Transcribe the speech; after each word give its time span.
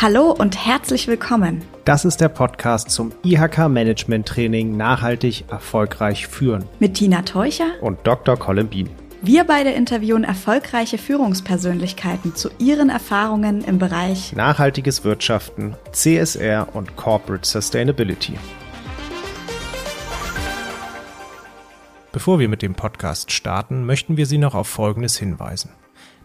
Hallo 0.00 0.32
und 0.32 0.66
herzlich 0.66 1.06
willkommen. 1.06 1.62
Das 1.84 2.04
ist 2.04 2.20
der 2.20 2.28
Podcast 2.28 2.90
zum 2.90 3.12
IHK 3.22 3.68
Management 3.68 4.26
Training 4.26 4.76
Nachhaltig 4.76 5.44
erfolgreich 5.48 6.26
führen. 6.26 6.64
Mit 6.80 6.94
Tina 6.94 7.22
Teucher 7.22 7.66
und 7.80 8.00
Dr. 8.04 8.36
Colin 8.36 8.68
Bean. 8.68 8.90
Wir 9.20 9.44
beide 9.44 9.70
interviewen 9.70 10.24
erfolgreiche 10.24 10.98
Führungspersönlichkeiten 10.98 12.34
zu 12.34 12.50
ihren 12.58 12.88
Erfahrungen 12.88 13.62
im 13.62 13.78
Bereich 13.78 14.32
nachhaltiges 14.32 15.04
Wirtschaften, 15.04 15.76
CSR 15.92 16.66
und 16.72 16.96
Corporate 16.96 17.46
Sustainability. 17.48 18.34
Bevor 22.12 22.38
wir 22.38 22.50
mit 22.50 22.60
dem 22.60 22.74
Podcast 22.74 23.32
starten, 23.32 23.86
möchten 23.86 24.18
wir 24.18 24.26
Sie 24.26 24.36
noch 24.36 24.54
auf 24.54 24.68
Folgendes 24.68 25.16
hinweisen. 25.16 25.70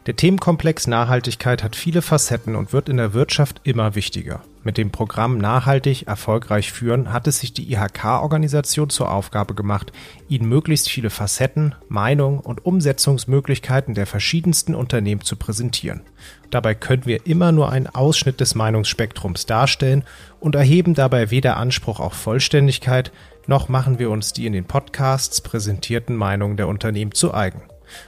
Der 0.06 0.18
Themenkomplex 0.18 0.86
Nachhaltigkeit 0.86 1.64
hat 1.64 1.78
viele 1.78 2.02
Facetten 2.02 2.58
und 2.58 2.74
wird 2.74 2.90
in 2.90 2.98
der 2.98 3.14
Wirtschaft 3.14 3.62
immer 3.64 3.96
wichtiger. 3.96 4.42
Mit 4.68 4.78
dem 4.78 4.92
Programm 4.92 5.38
Nachhaltig 5.38 6.08
erfolgreich 6.08 6.74
führen 6.74 7.14
hat 7.14 7.26
es 7.26 7.40
sich 7.40 7.54
die 7.54 7.72
IHK-Organisation 7.72 8.90
zur 8.90 9.10
Aufgabe 9.10 9.54
gemacht, 9.54 9.94
Ihnen 10.28 10.50
möglichst 10.50 10.90
viele 10.90 11.10
Facetten, 11.10 11.74
Meinungen 11.88 12.42
und 12.42 12.66
Umsetzungsmöglichkeiten 12.66 13.94
der 13.94 14.06
verschiedensten 14.06 14.76
Unternehmen 14.76 15.22
zu 15.22 15.38
präsentieren. 15.38 16.02
Dabei 16.50 16.76
können 16.76 17.06
wir 17.06 17.26
immer 17.26 17.54
nur 17.54 17.72
einen 17.72 17.88
Ausschnitt 17.88 18.42
des 18.42 18.56
Meinungsspektrums 18.56 19.46
darstellen 19.46 20.04
und 20.42 20.54
erheben 20.54 20.96
dabei 20.96 21.32
weder 21.32 21.56
Anspruch 21.56 22.02
auf 22.02 22.12
Vollständigkeit, 22.12 23.14
noch 23.46 23.70
machen 23.70 24.00
wir 24.00 24.10
uns 24.10 24.34
die 24.34 24.48
in 24.48 24.52
den 24.52 24.66
Podcasts 24.66 25.40
präsentierten 25.40 26.18
Meinungen 26.18 26.58
der 26.58 26.68
Unternehmen 26.68 27.14
zu 27.14 27.34
eigen. 27.34 27.62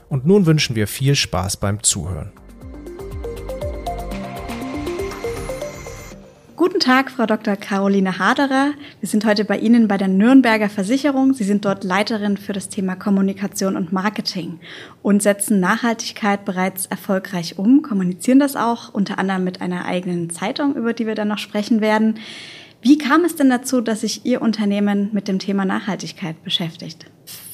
Und 0.09 0.25
nun 0.25 0.45
wünschen 0.45 0.75
wir 0.75 0.87
viel 0.87 1.15
Spaß 1.15 1.55
beim 1.55 1.83
Zuhören. 1.83 2.33
Guten 6.59 6.81
Tag, 6.81 7.09
Frau 7.09 7.25
Dr. 7.25 7.55
Caroline 7.55 8.19
Haderer. 8.19 8.73
Wir 8.99 9.07
sind 9.07 9.23
heute 9.23 9.45
bei 9.45 9.57
Ihnen 9.57 9.87
bei 9.87 9.95
der 9.95 10.09
Nürnberger 10.09 10.67
Versicherung. 10.67 11.33
Sie 11.33 11.45
sind 11.45 11.63
dort 11.63 11.85
Leiterin 11.85 12.35
für 12.35 12.51
das 12.51 12.67
Thema 12.67 12.97
Kommunikation 12.97 13.77
und 13.77 13.93
Marketing 13.93 14.59
und 15.01 15.23
setzen 15.23 15.61
Nachhaltigkeit 15.61 16.43
bereits 16.43 16.85
erfolgreich 16.85 17.57
um, 17.57 17.81
kommunizieren 17.81 18.39
das 18.39 18.57
auch, 18.57 18.93
unter 18.93 19.19
anderem 19.19 19.45
mit 19.45 19.61
einer 19.61 19.85
eigenen 19.85 20.31
Zeitung, 20.31 20.75
über 20.75 20.91
die 20.91 21.07
wir 21.07 21.15
dann 21.15 21.29
noch 21.29 21.37
sprechen 21.37 21.79
werden. 21.79 22.19
Wie 22.81 22.97
kam 22.97 23.23
es 23.23 23.37
denn 23.37 23.49
dazu, 23.49 23.79
dass 23.79 24.01
sich 24.01 24.25
Ihr 24.25 24.41
Unternehmen 24.41 25.11
mit 25.13 25.29
dem 25.29 25.39
Thema 25.39 25.63
Nachhaltigkeit 25.63 26.43
beschäftigt? 26.43 27.05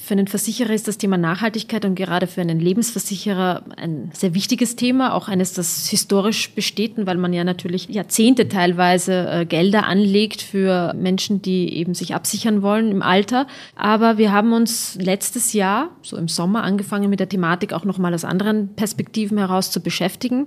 Für 0.06 0.14
einen 0.14 0.28
Versicherer 0.28 0.70
ist 0.70 0.86
das 0.86 0.98
Thema 0.98 1.18
Nachhaltigkeit 1.18 1.84
und 1.84 1.96
gerade 1.96 2.28
für 2.28 2.40
einen 2.40 2.60
Lebensversicherer 2.60 3.64
ein 3.76 4.12
sehr 4.14 4.34
wichtiges 4.34 4.76
Thema, 4.76 5.12
auch 5.12 5.26
eines, 5.26 5.52
das 5.52 5.88
historisch 5.88 6.52
besteht, 6.54 6.92
weil 6.96 7.16
man 7.16 7.32
ja 7.32 7.42
natürlich 7.42 7.88
Jahrzehnte 7.88 8.48
teilweise 8.48 9.28
äh, 9.28 9.46
Gelder 9.46 9.84
anlegt 9.86 10.42
für 10.42 10.94
Menschen, 10.94 11.42
die 11.42 11.74
eben 11.74 11.94
sich 11.94 12.14
absichern 12.14 12.62
wollen 12.62 12.92
im 12.92 13.02
Alter. 13.02 13.48
Aber 13.74 14.16
wir 14.16 14.30
haben 14.30 14.52
uns 14.52 14.96
letztes 15.00 15.54
Jahr, 15.54 15.88
so 16.02 16.16
im 16.16 16.28
Sommer, 16.28 16.62
angefangen 16.62 17.10
mit 17.10 17.18
der 17.18 17.28
Thematik 17.28 17.72
auch 17.72 17.84
nochmal 17.84 18.14
aus 18.14 18.24
anderen 18.24 18.76
Perspektiven 18.76 19.38
heraus 19.38 19.72
zu 19.72 19.80
beschäftigen 19.80 20.46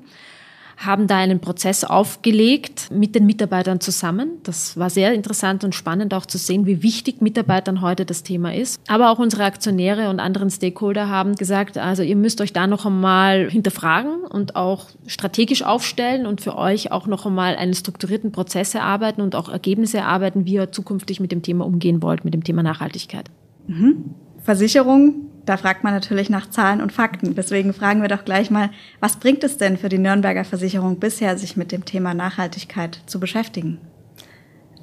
haben 0.79 1.07
da 1.07 1.17
einen 1.17 1.41
Prozess 1.41 1.83
aufgelegt 1.83 2.89
mit 2.89 3.13
den 3.13 3.25
Mitarbeitern 3.25 3.81
zusammen. 3.81 4.31
Das 4.43 4.77
war 4.77 4.89
sehr 4.89 5.13
interessant 5.13 5.65
und 5.65 5.75
spannend 5.75 6.13
auch 6.13 6.25
zu 6.25 6.37
sehen, 6.37 6.65
wie 6.65 6.81
wichtig 6.81 7.21
Mitarbeitern 7.21 7.81
heute 7.81 8.05
das 8.05 8.23
Thema 8.23 8.53
ist. 8.53 8.79
Aber 8.87 9.11
auch 9.11 9.19
unsere 9.19 9.43
Aktionäre 9.43 10.09
und 10.09 10.21
anderen 10.21 10.49
Stakeholder 10.49 11.09
haben 11.09 11.35
gesagt, 11.35 11.77
also 11.77 12.01
ihr 12.01 12.15
müsst 12.15 12.39
euch 12.39 12.53
da 12.53 12.65
noch 12.65 12.85
einmal 12.85 13.49
hinterfragen 13.49 14.23
und 14.23 14.55
auch 14.55 14.85
strategisch 15.05 15.63
aufstellen 15.63 16.25
und 16.25 16.39
für 16.39 16.57
euch 16.57 16.93
auch 16.93 17.07
noch 17.07 17.25
einmal 17.25 17.57
einen 17.57 17.73
strukturierten 17.73 18.31
Prozess 18.31 18.73
erarbeiten 18.73 19.21
und 19.21 19.35
auch 19.35 19.49
Ergebnisse 19.49 19.97
erarbeiten, 19.97 20.45
wie 20.45 20.53
ihr 20.53 20.71
zukünftig 20.71 21.19
mit 21.19 21.33
dem 21.33 21.41
Thema 21.41 21.65
umgehen 21.65 22.01
wollt, 22.01 22.23
mit 22.23 22.33
dem 22.33 22.45
Thema 22.45 22.63
Nachhaltigkeit. 22.63 23.29
Mhm. 23.67 24.15
Versicherung 24.41 25.28
da 25.49 25.57
fragt 25.57 25.83
man 25.83 25.95
natürlich 25.95 26.29
nach 26.29 26.47
Zahlen 26.47 26.79
und 26.79 26.93
Fakten. 26.93 27.33
Deswegen 27.33 27.73
fragen 27.73 28.03
wir 28.03 28.07
doch 28.07 28.23
gleich 28.23 28.51
mal, 28.51 28.69
was 28.99 29.15
bringt 29.15 29.43
es 29.43 29.57
denn 29.57 29.77
für 29.77 29.89
die 29.89 29.97
Nürnberger 29.97 30.45
Versicherung 30.45 30.99
bisher, 30.99 31.39
sich 31.39 31.57
mit 31.57 31.71
dem 31.71 31.85
Thema 31.85 32.13
Nachhaltigkeit 32.13 32.99
zu 33.07 33.19
beschäftigen? 33.19 33.79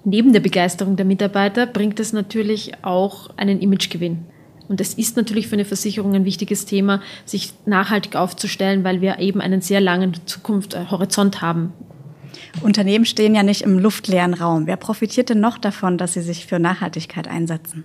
Neben 0.03 0.33
der 0.33 0.41
Begeisterung 0.41 0.97
der 0.97 1.07
Mitarbeiter 1.07 1.67
bringt 1.67 2.01
es 2.01 2.13
natürlich 2.13 2.73
auch 2.83 3.31
einen 3.37 3.61
Imagegewinn. 3.61 4.25
Und 4.67 4.81
es 4.81 4.95
ist 4.95 5.17
natürlich 5.17 5.47
für 5.47 5.55
eine 5.55 5.65
Versicherung 5.65 6.17
ein 6.17 6.25
wichtiges 6.25 6.67
Thema, 6.67 7.01
sich 7.25 7.55
nachhaltig 7.65 8.17
aufzustellen, 8.17 8.83
weil 8.83 9.01
wir 9.01 9.21
eben 9.21 9.41
einen 9.41 9.61
sehr 9.61 9.81
langen 9.81 10.15
Zukunftshorizont 10.27 11.43
haben. 11.43 11.75
Unternehmen 12.61 13.05
stehen 13.05 13.37
ja 13.37 13.45
nicht 13.45 13.63
im 13.63 13.79
luftleeren 13.79 14.35
Raum. 14.35 14.67
Wer 14.67 14.77
profitiert 14.77 15.29
denn 15.29 15.39
noch 15.39 15.59
davon, 15.59 15.97
dass 15.97 16.15
sie 16.15 16.23
sich 16.23 16.45
für 16.45 16.59
Nachhaltigkeit 16.59 17.29
einsetzen? 17.29 17.85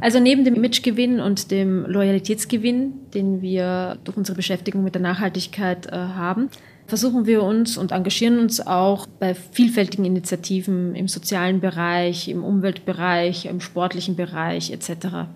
Also 0.00 0.18
neben 0.18 0.44
dem 0.44 0.54
Imagegewinn 0.54 1.20
und 1.20 1.50
dem 1.50 1.84
Loyalitätsgewinn, 1.86 3.10
den 3.12 3.42
wir 3.42 3.98
durch 4.04 4.16
unsere 4.16 4.36
Beschäftigung 4.36 4.82
mit 4.82 4.94
der 4.94 5.02
Nachhaltigkeit 5.02 5.86
äh, 5.86 5.92
haben, 5.92 6.48
versuchen 6.86 7.26
wir 7.26 7.42
uns 7.42 7.78
und 7.78 7.92
engagieren 7.92 8.38
uns 8.38 8.66
auch 8.66 9.06
bei 9.06 9.34
vielfältigen 9.34 10.04
Initiativen 10.04 10.94
im 10.94 11.06
sozialen 11.06 11.60
Bereich, 11.60 12.28
im 12.28 12.42
Umweltbereich, 12.42 13.46
im 13.46 13.60
sportlichen 13.60 14.16
Bereich 14.16 14.72
etc. 14.72 15.28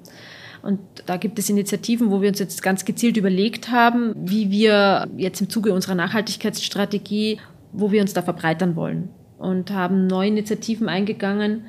Und 0.62 0.80
da 1.06 1.16
gibt 1.18 1.38
es 1.38 1.50
Initiativen, 1.50 2.10
wo 2.10 2.22
wir 2.22 2.30
uns 2.30 2.38
jetzt 2.38 2.62
ganz 2.62 2.84
gezielt 2.84 3.16
überlegt 3.16 3.70
haben, 3.70 4.14
wie 4.16 4.50
wir 4.50 5.06
jetzt 5.16 5.40
im 5.40 5.50
Zuge 5.50 5.72
unserer 5.72 5.94
Nachhaltigkeitsstrategie, 5.94 7.38
wo 7.72 7.92
wir 7.92 8.00
uns 8.00 8.14
da 8.14 8.22
verbreitern 8.22 8.74
wollen. 8.74 9.10
Und 9.38 9.70
haben 9.70 10.06
neue 10.06 10.28
Initiativen 10.28 10.88
eingegangen 10.88 11.66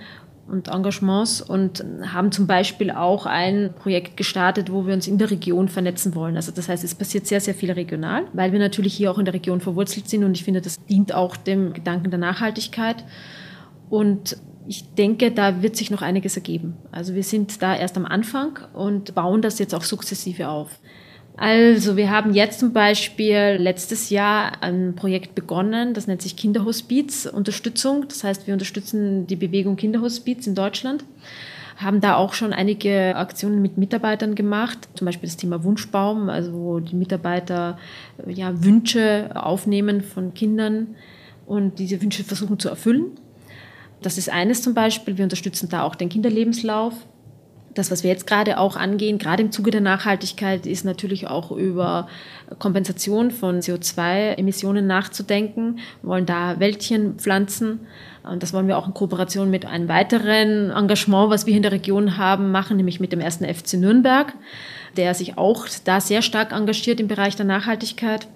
und 0.47 0.67
Engagements 0.67 1.41
und 1.41 1.83
haben 2.05 2.31
zum 2.31 2.45
Beispiel 2.45 2.91
auch 2.91 3.25
ein 3.25 3.73
Projekt 3.73 4.15
gestartet, 4.15 4.71
wo 4.71 4.85
wir 4.85 4.93
uns 4.93 5.07
in 5.07 5.17
der 5.17 5.31
Region 5.31 5.69
vernetzen 5.69 6.13
wollen. 6.13 6.35
Also 6.35 6.51
das 6.51 6.69
heißt, 6.69 6.83
es 6.83 6.93
passiert 6.93 7.25
sehr, 7.25 7.41
sehr 7.41 7.55
viel 7.55 7.71
regional, 7.71 8.25
weil 8.33 8.51
wir 8.51 8.59
natürlich 8.59 8.93
hier 8.93 9.11
auch 9.11 9.17
in 9.17 9.25
der 9.25 9.33
Region 9.33 9.59
verwurzelt 9.59 10.07
sind 10.07 10.23
und 10.23 10.37
ich 10.37 10.43
finde, 10.43 10.61
das 10.61 10.77
dient 10.85 11.13
auch 11.13 11.35
dem 11.35 11.73
Gedanken 11.73 12.11
der 12.11 12.19
Nachhaltigkeit. 12.19 13.03
Und 13.89 14.37
ich 14.67 14.93
denke, 14.95 15.31
da 15.31 15.61
wird 15.61 15.75
sich 15.75 15.91
noch 15.91 16.01
einiges 16.01 16.35
ergeben. 16.35 16.75
Also 16.91 17.15
wir 17.15 17.23
sind 17.23 17.61
da 17.61 17.75
erst 17.75 17.97
am 17.97 18.05
Anfang 18.05 18.59
und 18.73 19.15
bauen 19.15 19.41
das 19.41 19.59
jetzt 19.59 19.75
auch 19.75 19.83
sukzessive 19.83 20.47
auf. 20.49 20.79
Also 21.37 21.97
wir 21.97 22.11
haben 22.11 22.33
jetzt 22.33 22.59
zum 22.59 22.71
Beispiel 22.71 23.57
letztes 23.59 24.09
Jahr 24.09 24.63
ein 24.63 24.95
Projekt 24.95 25.35
begonnen, 25.35 25.93
das 25.93 26.07
nennt 26.07 26.21
sich 26.21 26.37
Kinderhospiz 26.37 27.25
Unterstützung. 27.25 28.07
Das 28.07 28.23
heißt, 28.23 28.47
wir 28.47 28.53
unterstützen 28.53 29.27
die 29.27 29.35
Bewegung 29.35 29.75
Kinderhospiz 29.75 30.47
in 30.47 30.55
Deutschland 30.55 31.03
haben 31.77 31.99
da 31.99 32.15
auch 32.15 32.33
schon 32.33 32.53
einige 32.53 33.15
Aktionen 33.15 33.61
mit 33.61 33.77
Mitarbeitern 33.77 34.35
gemacht, 34.35 34.87
zum 34.95 35.05
Beispiel 35.05 35.27
das 35.27 35.37
Thema 35.37 35.63
Wunschbaum, 35.63 36.29
also 36.29 36.53
wo 36.53 36.79
die 36.79 36.95
Mitarbeiter 36.95 37.77
ja, 38.27 38.63
Wünsche 38.63 39.29
aufnehmen 39.33 40.01
von 40.01 40.33
Kindern 40.33 40.95
und 41.45 41.79
diese 41.79 42.01
Wünsche 42.01 42.23
versuchen 42.23 42.59
zu 42.59 42.69
erfüllen. 42.69 43.11
Das 44.01 44.17
ist 44.17 44.29
eines 44.29 44.61
zum 44.61 44.73
Beispiel. 44.73 45.17
Wir 45.17 45.23
unterstützen 45.23 45.69
da 45.69 45.83
auch 45.83 45.95
den 45.95 46.09
Kinderlebenslauf 46.09 46.93
das, 47.75 47.91
was 47.91 48.03
wir 48.03 48.09
jetzt 48.09 48.25
gerade 48.25 48.57
auch 48.57 48.75
angehen, 48.75 49.19
gerade 49.19 49.43
im 49.43 49.51
Zuge 49.51 49.69
der 49.69 49.81
Nachhaltigkeit, 49.81 50.65
ist 50.65 50.85
natürlich 50.85 51.27
auch 51.27 51.51
über 51.51 52.07
Kompensation 52.57 53.31
von 53.31 53.59
CO2-Emissionen 53.59 54.87
nachzudenken. 54.87 55.79
Wir 56.01 56.09
wollen 56.09 56.25
da 56.25 56.59
Wäldchen 56.59 57.15
pflanzen. 57.19 57.81
Und 58.23 58.41
das 58.41 58.53
wollen 58.53 58.67
wir 58.67 58.77
auch 58.77 58.87
in 58.87 58.93
Kooperation 58.93 59.51
mit 59.51 59.65
einem 59.65 59.87
weiteren 59.87 60.71
Engagement, 60.71 61.29
was 61.29 61.45
wir 61.45 61.55
in 61.55 61.61
der 61.61 61.73
Region 61.73 62.17
haben, 62.17 62.51
machen, 62.51 62.77
nämlich 62.77 62.99
mit 62.99 63.11
dem 63.11 63.19
ersten 63.19 63.45
FC 63.45 63.73
Nürnberg, 63.73 64.33
der 64.97 65.13
sich 65.13 65.37
auch 65.37 65.67
da 65.83 66.01
sehr 66.01 66.21
stark 66.21 66.51
engagiert 66.51 66.99
im 66.99 67.07
Bereich 67.07 67.35
der 67.35 67.45
Nachhaltigkeit. 67.45 68.27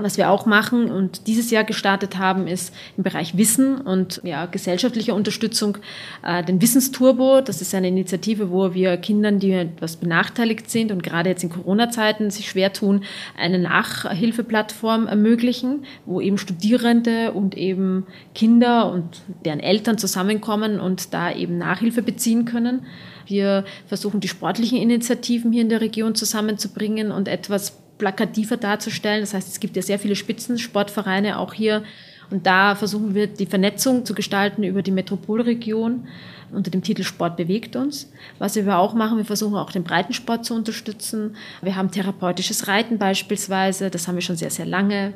Was 0.00 0.16
wir 0.16 0.30
auch 0.30 0.46
machen 0.46 0.92
und 0.92 1.26
dieses 1.26 1.50
Jahr 1.50 1.64
gestartet 1.64 2.18
haben, 2.18 2.46
ist 2.46 2.72
im 2.96 3.02
Bereich 3.02 3.36
Wissen 3.36 3.80
und 3.80 4.20
ja, 4.22 4.46
gesellschaftlicher 4.46 5.12
Unterstützung 5.12 5.78
äh, 6.22 6.44
den 6.44 6.62
Wissensturbo. 6.62 7.40
Das 7.40 7.60
ist 7.60 7.74
eine 7.74 7.88
Initiative, 7.88 8.52
wo 8.52 8.74
wir 8.74 8.96
Kindern, 8.98 9.40
die 9.40 9.50
etwas 9.50 9.96
benachteiligt 9.96 10.70
sind 10.70 10.92
und 10.92 11.02
gerade 11.02 11.30
jetzt 11.30 11.42
in 11.42 11.50
Corona-Zeiten 11.50 12.30
sich 12.30 12.48
schwer 12.48 12.72
tun, 12.72 13.02
eine 13.36 13.58
Nachhilfeplattform 13.58 15.08
ermöglichen, 15.08 15.84
wo 16.06 16.20
eben 16.20 16.38
Studierende 16.38 17.32
und 17.32 17.56
eben 17.56 18.06
Kinder 18.36 18.92
und 18.92 19.22
deren 19.44 19.58
Eltern 19.58 19.98
zusammenkommen 19.98 20.78
und 20.78 21.12
da 21.12 21.32
eben 21.32 21.58
Nachhilfe 21.58 22.02
beziehen 22.02 22.44
können. 22.44 22.86
Wir 23.26 23.64
versuchen 23.86 24.20
die 24.20 24.28
sportlichen 24.28 24.78
Initiativen 24.78 25.50
hier 25.50 25.62
in 25.62 25.68
der 25.68 25.80
Region 25.80 26.14
zusammenzubringen 26.14 27.10
und 27.10 27.26
etwas 27.26 27.76
plakativer 27.98 28.56
darzustellen. 28.56 29.20
Das 29.20 29.34
heißt, 29.34 29.48
es 29.48 29.60
gibt 29.60 29.76
ja 29.76 29.82
sehr 29.82 29.98
viele 29.98 30.16
Spitzensportvereine 30.16 31.38
auch 31.38 31.52
hier 31.52 31.82
Und 32.30 32.46
da 32.46 32.74
versuchen 32.74 33.14
wir 33.14 33.26
die 33.26 33.46
Vernetzung 33.46 34.04
zu 34.04 34.14
gestalten 34.14 34.62
über 34.62 34.82
die 34.82 34.90
Metropolregion 34.90 36.06
unter 36.52 36.70
dem 36.70 36.82
Titel 36.82 37.02
Sport 37.02 37.36
bewegt 37.36 37.76
uns. 37.76 38.10
Was 38.38 38.56
wir 38.56 38.78
auch 38.78 38.94
machen, 38.94 39.18
wir 39.18 39.24
versuchen 39.24 39.56
auch 39.56 39.70
den 39.70 39.84
Breitensport 39.84 40.44
zu 40.44 40.54
unterstützen. 40.54 41.36
Wir 41.62 41.76
haben 41.76 41.90
therapeutisches 41.90 42.68
Reiten 42.68 42.98
beispielsweise, 42.98 43.90
das 43.90 44.08
haben 44.08 44.14
wir 44.14 44.22
schon 44.22 44.36
sehr, 44.36 44.50
sehr 44.50 44.66
lange. 44.66 45.12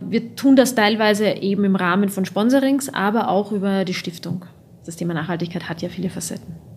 Wir 0.00 0.34
tun 0.34 0.56
das 0.56 0.74
teilweise 0.74 1.28
eben 1.28 1.64
im 1.64 1.76
Rahmen 1.76 2.08
von 2.08 2.24
Sponsorings, 2.24 2.88
aber 2.88 3.28
auch 3.28 3.52
über 3.52 3.84
die 3.84 3.94
Stiftung. 3.94 4.44
Das 4.86 4.96
Thema 4.96 5.14
Nachhaltigkeit 5.14 5.68
hat 5.68 5.82
ja 5.82 5.88
viele 5.88 6.08
Facetten. 6.08 6.69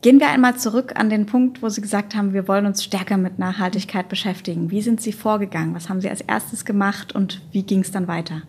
Gehen 0.00 0.20
wir 0.20 0.28
einmal 0.28 0.56
zurück 0.56 0.92
an 0.94 1.10
den 1.10 1.26
Punkt, 1.26 1.60
wo 1.60 1.68
Sie 1.68 1.80
gesagt 1.80 2.14
haben, 2.14 2.32
wir 2.32 2.46
wollen 2.46 2.66
uns 2.66 2.84
stärker 2.84 3.16
mit 3.16 3.40
Nachhaltigkeit 3.40 4.08
beschäftigen. 4.08 4.70
Wie 4.70 4.80
sind 4.80 5.00
Sie 5.00 5.12
vorgegangen? 5.12 5.74
Was 5.74 5.88
haben 5.88 6.00
Sie 6.00 6.08
als 6.08 6.20
erstes 6.20 6.64
gemacht 6.64 7.14
und 7.14 7.42
wie 7.50 7.64
ging 7.64 7.80
es 7.80 7.90
dann 7.90 8.06
weiter? 8.06 8.42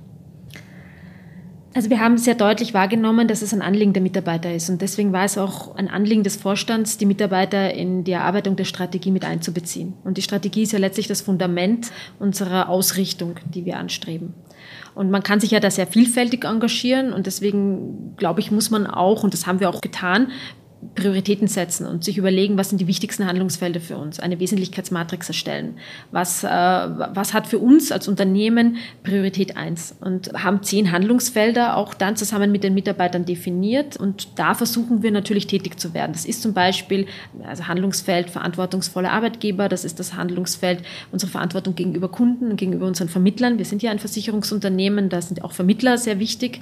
Also 1.74 1.90
wir 1.90 2.00
haben 2.00 2.18
sehr 2.18 2.36
deutlich 2.36 2.74
wahrgenommen, 2.74 3.28
dass 3.28 3.42
es 3.42 3.54
ein 3.54 3.62
Anliegen 3.62 3.94
der 3.94 4.02
Mitarbeiter 4.02 4.54
ist. 4.54 4.70
Und 4.70 4.82
deswegen 4.82 5.12
war 5.12 5.24
es 5.24 5.38
auch 5.38 5.76
ein 5.76 5.88
Anliegen 5.88 6.24
des 6.24 6.36
Vorstands, 6.36 6.98
die 6.98 7.06
Mitarbeiter 7.06 7.74
in 7.74 8.04
die 8.04 8.12
Erarbeitung 8.12 8.56
der 8.56 8.66
Strategie 8.66 9.12
mit 9.12 9.24
einzubeziehen. 9.24 9.94
Und 10.04 10.18
die 10.18 10.24
Strategie 10.24 10.64
ist 10.64 10.72
ja 10.72 10.80
letztlich 10.80 11.08
das 11.08 11.22
Fundament 11.22 11.92
unserer 12.20 12.70
Ausrichtung, 12.70 13.36
die 13.46 13.66
wir 13.66 13.78
anstreben. 13.78 14.34
Und 14.96 15.12
man 15.12 15.24
kann 15.24 15.40
sich 15.40 15.52
ja 15.52 15.60
da 15.60 15.70
sehr 15.70 15.88
vielfältig 15.88 16.44
engagieren. 16.44 17.14
Und 17.14 17.28
deswegen, 17.28 18.16
glaube 18.18 18.40
ich, 18.40 18.52
muss 18.52 18.72
man 18.72 18.88
auch, 18.88 19.24
und 19.24 19.34
das 19.34 19.46
haben 19.46 19.60
wir 19.60 19.70
auch 19.70 19.82
getan, 19.82 20.32
Prioritäten 20.96 21.48
setzen 21.48 21.86
und 21.86 22.06
sich 22.06 22.18
überlegen, 22.18 22.58
was 22.58 22.70
sind 22.70 22.80
die 22.80 22.88
wichtigsten 22.88 23.28
Handlungsfelder 23.28 23.82
für 23.82 23.98
uns, 23.98 24.20
eine 24.20 24.40
Wesentlichkeitsmatrix 24.40 25.28
erstellen. 25.28 25.78
Was, 26.12 26.44
äh, 26.44 26.48
was 26.48 27.34
hat 27.34 27.48
für 27.48 27.60
uns 27.60 27.92
als 27.92 28.08
Unternehmen 28.08 28.78
Priorität 29.04 29.58
eins 29.58 29.96
Und 30.00 30.32
haben 30.34 30.64
zehn 30.64 30.92
Handlungsfelder 30.92 31.76
auch 31.76 31.94
dann 31.94 32.16
zusammen 32.16 32.52
mit 32.52 32.64
den 32.64 32.74
Mitarbeitern 32.74 33.26
definiert 33.26 33.98
und 33.98 34.40
da 34.40 34.54
versuchen 34.54 35.04
wir 35.04 35.12
natürlich 35.12 35.48
tätig 35.48 35.80
zu 35.80 35.94
werden. 35.94 36.14
Das 36.14 36.26
ist 36.26 36.42
zum 36.42 36.54
Beispiel 36.54 37.08
also 37.46 37.68
Handlungsfeld 37.68 38.30
verantwortungsvoller 38.30 39.12
Arbeitgeber, 39.12 39.68
das 39.68 39.84
ist 39.84 40.00
das 40.00 40.14
Handlungsfeld 40.14 40.82
unserer 41.12 41.32
Verantwortung 41.32 41.76
gegenüber 41.76 42.08
Kunden, 42.08 42.56
gegenüber 42.56 42.86
unseren 42.86 43.10
Vermittlern. 43.10 43.58
Wir 43.58 43.66
sind 43.66 43.84
ja 43.84 43.92
ein 43.92 44.00
Versicherungsunternehmen, 44.00 45.10
da 45.10 45.22
sind 45.22 45.44
auch 45.44 45.52
Vermittler 45.52 45.98
sehr 45.98 46.20
wichtig. 46.20 46.62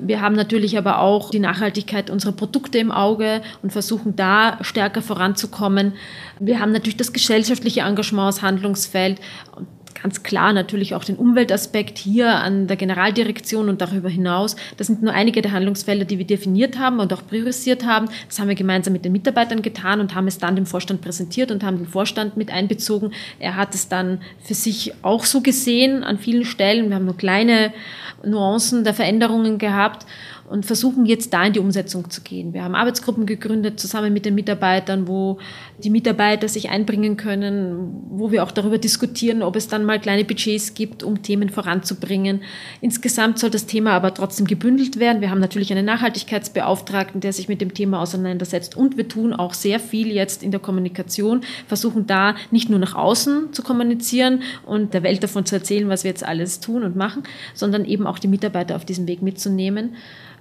Wir 0.00 0.20
haben 0.20 0.34
natürlich 0.34 0.76
aber 0.76 1.00
auch 1.00 1.30
die 1.30 1.38
Nachhaltigkeit 1.38 2.10
unserer 2.10 2.32
Produkte 2.32 2.78
im 2.78 2.90
Auge 2.90 3.40
und 3.62 3.72
versuchen 3.72 4.16
da 4.16 4.58
stärker 4.62 5.02
voranzukommen. 5.02 5.92
Wir 6.40 6.60
haben 6.60 6.72
natürlich 6.72 6.96
das 6.96 7.12
gesellschaftliche 7.12 7.80
Engagement 7.80 8.26
als 8.26 8.42
Handlungsfeld 8.42 9.20
und 9.56 9.66
ganz 10.04 10.22
klar 10.22 10.52
natürlich 10.52 10.94
auch 10.94 11.02
den 11.02 11.16
Umweltaspekt 11.16 11.96
hier 11.96 12.28
an 12.30 12.66
der 12.66 12.76
Generaldirektion 12.76 13.70
und 13.70 13.80
darüber 13.80 14.10
hinaus. 14.10 14.54
Das 14.76 14.88
sind 14.88 15.02
nur 15.02 15.14
einige 15.14 15.40
der 15.40 15.52
Handlungsfelder, 15.52 16.04
die 16.04 16.18
wir 16.18 16.26
definiert 16.26 16.78
haben 16.78 17.00
und 17.00 17.10
auch 17.14 17.26
priorisiert 17.26 17.86
haben. 17.86 18.10
Das 18.28 18.38
haben 18.38 18.48
wir 18.48 18.54
gemeinsam 18.54 18.92
mit 18.92 19.06
den 19.06 19.12
Mitarbeitern 19.12 19.62
getan 19.62 20.00
und 20.00 20.14
haben 20.14 20.26
es 20.26 20.36
dann 20.36 20.56
dem 20.56 20.66
Vorstand 20.66 21.00
präsentiert 21.00 21.50
und 21.50 21.64
haben 21.64 21.78
den 21.78 21.86
Vorstand 21.86 22.36
mit 22.36 22.50
einbezogen. 22.50 23.12
Er 23.38 23.56
hat 23.56 23.74
es 23.74 23.88
dann 23.88 24.20
für 24.42 24.52
sich 24.52 24.92
auch 25.00 25.24
so 25.24 25.40
gesehen 25.40 26.04
an 26.04 26.18
vielen 26.18 26.44
Stellen. 26.44 26.90
Wir 26.90 26.96
haben 26.96 27.06
nur 27.06 27.16
kleine 27.16 27.72
Nuancen 28.22 28.84
der 28.84 28.92
Veränderungen 28.92 29.56
gehabt 29.56 30.04
und 30.48 30.66
versuchen 30.66 31.06
jetzt 31.06 31.32
da 31.32 31.44
in 31.44 31.54
die 31.54 31.58
Umsetzung 31.58 32.10
zu 32.10 32.20
gehen. 32.20 32.52
Wir 32.52 32.64
haben 32.64 32.74
Arbeitsgruppen 32.74 33.24
gegründet 33.26 33.80
zusammen 33.80 34.12
mit 34.12 34.26
den 34.26 34.34
Mitarbeitern, 34.34 35.08
wo 35.08 35.38
die 35.78 35.90
Mitarbeiter 35.90 36.48
sich 36.48 36.68
einbringen 36.68 37.16
können, 37.16 38.04
wo 38.10 38.30
wir 38.30 38.42
auch 38.44 38.50
darüber 38.50 38.78
diskutieren, 38.78 39.42
ob 39.42 39.56
es 39.56 39.68
dann 39.68 39.84
mal 39.84 39.98
kleine 39.98 40.24
Budgets 40.24 40.74
gibt, 40.74 41.02
um 41.02 41.22
Themen 41.22 41.48
voranzubringen. 41.48 42.42
Insgesamt 42.80 43.38
soll 43.38 43.50
das 43.50 43.66
Thema 43.66 43.92
aber 43.92 44.12
trotzdem 44.12 44.46
gebündelt 44.46 44.98
werden. 44.98 45.22
Wir 45.22 45.30
haben 45.30 45.40
natürlich 45.40 45.72
einen 45.72 45.86
Nachhaltigkeitsbeauftragten, 45.86 47.20
der 47.20 47.32
sich 47.32 47.48
mit 47.48 47.60
dem 47.60 47.72
Thema 47.72 48.00
auseinandersetzt 48.00 48.76
und 48.76 48.96
wir 48.96 49.08
tun 49.08 49.32
auch 49.32 49.54
sehr 49.54 49.80
viel 49.80 50.08
jetzt 50.08 50.42
in 50.42 50.50
der 50.50 50.60
Kommunikation, 50.60 51.40
versuchen 51.66 52.06
da 52.06 52.34
nicht 52.50 52.68
nur 52.68 52.78
nach 52.78 52.94
außen 52.94 53.52
zu 53.52 53.62
kommunizieren 53.62 54.42
und 54.66 54.92
der 54.92 55.02
Welt 55.02 55.22
davon 55.22 55.46
zu 55.46 55.54
erzählen, 55.54 55.88
was 55.88 56.04
wir 56.04 56.10
jetzt 56.10 56.24
alles 56.24 56.60
tun 56.60 56.84
und 56.84 56.96
machen, 56.96 57.22
sondern 57.54 57.84
eben 57.86 58.06
auch 58.06 58.18
die 58.18 58.28
Mitarbeiter 58.28 58.76
auf 58.76 58.84
diesem 58.84 59.08
Weg 59.08 59.22
mitzunehmen 59.22 59.94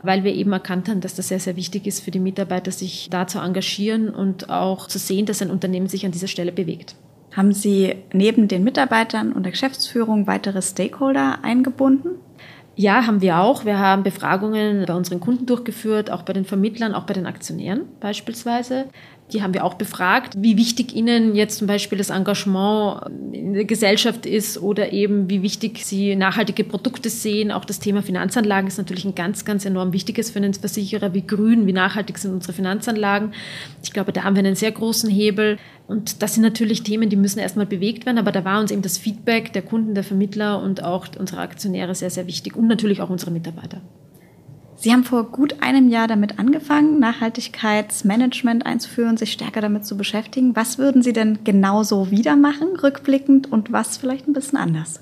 weil 0.03 0.23
wir 0.23 0.33
eben 0.33 0.51
erkannt 0.51 0.89
haben, 0.89 1.01
dass 1.01 1.15
das 1.15 1.29
sehr, 1.29 1.39
sehr 1.39 1.55
wichtig 1.55 1.87
ist 1.87 2.01
für 2.01 2.11
die 2.11 2.19
Mitarbeiter, 2.19 2.71
sich 2.71 3.09
da 3.09 3.25
zu 3.25 3.39
engagieren 3.39 4.09
und 4.09 4.49
auch 4.49 4.87
zu 4.87 4.99
sehen, 4.99 5.25
dass 5.25 5.41
ein 5.41 5.49
Unternehmen 5.49 5.87
sich 5.87 6.05
an 6.05 6.11
dieser 6.11 6.27
Stelle 6.27 6.51
bewegt. 6.51 6.95
Haben 7.35 7.53
Sie 7.53 7.95
neben 8.13 8.47
den 8.47 8.63
Mitarbeitern 8.63 9.33
und 9.33 9.43
der 9.43 9.51
Geschäftsführung 9.51 10.27
weitere 10.27 10.61
Stakeholder 10.61 11.39
eingebunden? 11.41 12.11
Ja, 12.75 13.05
haben 13.05 13.21
wir 13.21 13.39
auch. 13.39 13.65
Wir 13.65 13.77
haben 13.77 14.03
Befragungen 14.03 14.85
bei 14.87 14.93
unseren 14.95 15.19
Kunden 15.19 15.45
durchgeführt, 15.45 16.09
auch 16.09 16.23
bei 16.23 16.33
den 16.33 16.45
Vermittlern, 16.45 16.95
auch 16.95 17.03
bei 17.03 17.13
den 17.13 17.27
Aktionären 17.27 17.83
beispielsweise. 17.99 18.85
Die 19.31 19.41
haben 19.41 19.53
wir 19.53 19.63
auch 19.63 19.75
befragt, 19.75 20.35
wie 20.37 20.57
wichtig 20.57 20.93
ihnen 20.93 21.33
jetzt 21.33 21.57
zum 21.57 21.65
Beispiel 21.65 21.97
das 21.97 22.09
Engagement 22.09 23.01
in 23.31 23.53
der 23.53 23.65
Gesellschaft 23.65 24.25
ist 24.25 24.61
oder 24.61 24.91
eben 24.91 25.29
wie 25.29 25.41
wichtig 25.41 25.85
sie 25.85 26.15
nachhaltige 26.15 26.63
Produkte 26.63 27.09
sehen. 27.09 27.51
Auch 27.51 27.65
das 27.65 27.79
Thema 27.79 28.03
Finanzanlagen 28.03 28.67
ist 28.67 28.77
natürlich 28.77 29.05
ein 29.05 29.15
ganz, 29.15 29.45
ganz 29.45 29.65
enorm 29.65 29.93
wichtiges 29.93 30.29
für 30.29 30.39
einen 30.39 30.53
Versicherer. 30.53 31.13
Wie 31.13 31.25
grün, 31.25 31.65
wie 31.65 31.73
nachhaltig 31.73 32.17
sind 32.17 32.33
unsere 32.33 32.53
Finanzanlagen? 32.53 33.33
Ich 33.81 33.93
glaube, 33.93 34.11
da 34.11 34.23
haben 34.23 34.35
wir 34.35 34.43
einen 34.43 34.55
sehr 34.55 34.71
großen 34.71 35.09
Hebel. 35.09 35.57
Und 35.87 36.21
das 36.21 36.35
sind 36.35 36.43
natürlich 36.43 36.83
Themen, 36.83 37.09
die 37.09 37.15
müssen 37.15 37.39
erstmal 37.39 37.65
bewegt 37.65 38.05
werden. 38.05 38.17
Aber 38.17 38.31
da 38.31 38.43
war 38.45 38.59
uns 38.59 38.71
eben 38.71 38.81
das 38.81 38.97
Feedback 38.97 39.53
der 39.53 39.61
Kunden, 39.61 39.95
der 39.95 40.03
Vermittler 40.03 40.61
und 40.61 40.83
auch 40.83 41.07
unserer 41.17 41.41
Aktionäre 41.41 41.95
sehr, 41.95 42.09
sehr 42.09 42.27
wichtig 42.27 42.55
und 42.55 42.67
natürlich 42.67 43.01
auch 43.01 43.09
unsere 43.09 43.31
Mitarbeiter. 43.31 43.81
Sie 44.83 44.91
haben 44.91 45.05
vor 45.05 45.31
gut 45.31 45.63
einem 45.63 45.87
Jahr 45.87 46.09
damit 46.09 46.39
angefangen, 46.39 46.99
Nachhaltigkeitsmanagement 46.99 48.65
einzuführen, 48.65 49.15
sich 49.15 49.31
stärker 49.31 49.61
damit 49.61 49.85
zu 49.85 49.95
beschäftigen. 49.95 50.57
Was 50.57 50.77
würden 50.77 51.01
Sie 51.01 51.13
denn 51.13 51.45
genauso 51.45 52.11
wieder 52.11 52.35
machen, 52.35 52.75
rückblickend, 52.75 53.49
und 53.49 53.71
was 53.71 53.95
vielleicht 53.95 54.27
ein 54.27 54.33
bisschen 54.33 54.57
anders? 54.57 54.99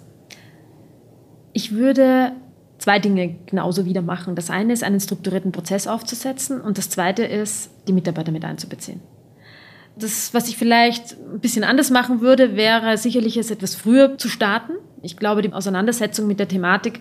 Ich 1.52 1.74
würde 1.74 2.34
zwei 2.78 3.00
Dinge 3.00 3.38
genauso 3.48 3.84
wieder 3.86 4.04
machen. 4.04 4.36
Das 4.36 4.52
eine 4.52 4.72
ist, 4.72 4.84
einen 4.84 5.00
strukturierten 5.00 5.52
Prozess 5.52 5.88
aufzusetzen 5.88 6.62
und 6.62 6.78
das 6.78 6.92
zweite 6.92 7.24
ist, 7.24 7.72
die 7.88 7.94
Mitarbeiter 7.94 8.32
mit 8.32 8.46
einzubeziehen. 8.46 9.02
Das, 9.96 10.32
was 10.32 10.48
ich 10.48 10.58
vielleicht 10.58 11.14
ein 11.14 11.40
bisschen 11.40 11.64
anders 11.64 11.90
machen 11.90 12.22
würde, 12.22 12.56
wäre 12.56 13.00
sicherlich 13.00 13.36
es 13.36 13.50
etwas 13.50 13.74
früher 13.74 14.20
zu 14.20 14.30
starten. 14.30 14.74
Ich 15.02 15.18
glaube, 15.18 15.42
die 15.42 15.52
Auseinandersetzung 15.52 16.28
mit 16.28 16.40
der 16.40 16.48
Thematik 16.48 17.00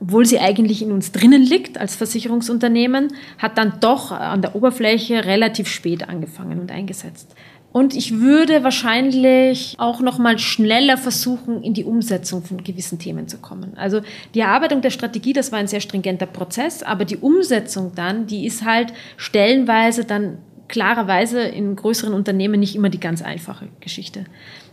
obwohl 0.00 0.26
sie 0.26 0.38
eigentlich 0.38 0.82
in 0.82 0.92
uns 0.92 1.12
drinnen 1.12 1.42
liegt 1.42 1.78
als 1.78 1.96
Versicherungsunternehmen, 1.96 3.08
hat 3.38 3.58
dann 3.58 3.80
doch 3.80 4.12
an 4.12 4.42
der 4.42 4.54
Oberfläche 4.54 5.24
relativ 5.24 5.68
spät 5.68 6.08
angefangen 6.08 6.60
und 6.60 6.70
eingesetzt. 6.70 7.34
Und 7.72 7.94
ich 7.94 8.20
würde 8.20 8.64
wahrscheinlich 8.64 9.74
auch 9.78 10.00
noch 10.00 10.16
mal 10.16 10.38
schneller 10.38 10.96
versuchen, 10.96 11.62
in 11.62 11.74
die 11.74 11.84
Umsetzung 11.84 12.42
von 12.42 12.64
gewissen 12.64 12.98
Themen 12.98 13.28
zu 13.28 13.36
kommen. 13.36 13.76
Also 13.76 14.00
die 14.34 14.40
Erarbeitung 14.40 14.80
der 14.80 14.88
Strategie, 14.88 15.34
das 15.34 15.52
war 15.52 15.58
ein 15.58 15.66
sehr 15.66 15.80
stringenter 15.80 16.24
Prozess, 16.24 16.82
aber 16.82 17.04
die 17.04 17.18
Umsetzung 17.18 17.92
dann, 17.94 18.26
die 18.26 18.46
ist 18.46 18.64
halt 18.64 18.94
stellenweise 19.18 20.06
dann 20.06 20.38
klarerweise 20.68 21.40
in 21.42 21.76
größeren 21.76 22.14
Unternehmen 22.14 22.60
nicht 22.60 22.76
immer 22.76 22.88
die 22.88 23.00
ganz 23.00 23.20
einfache 23.20 23.68
Geschichte. 23.80 24.24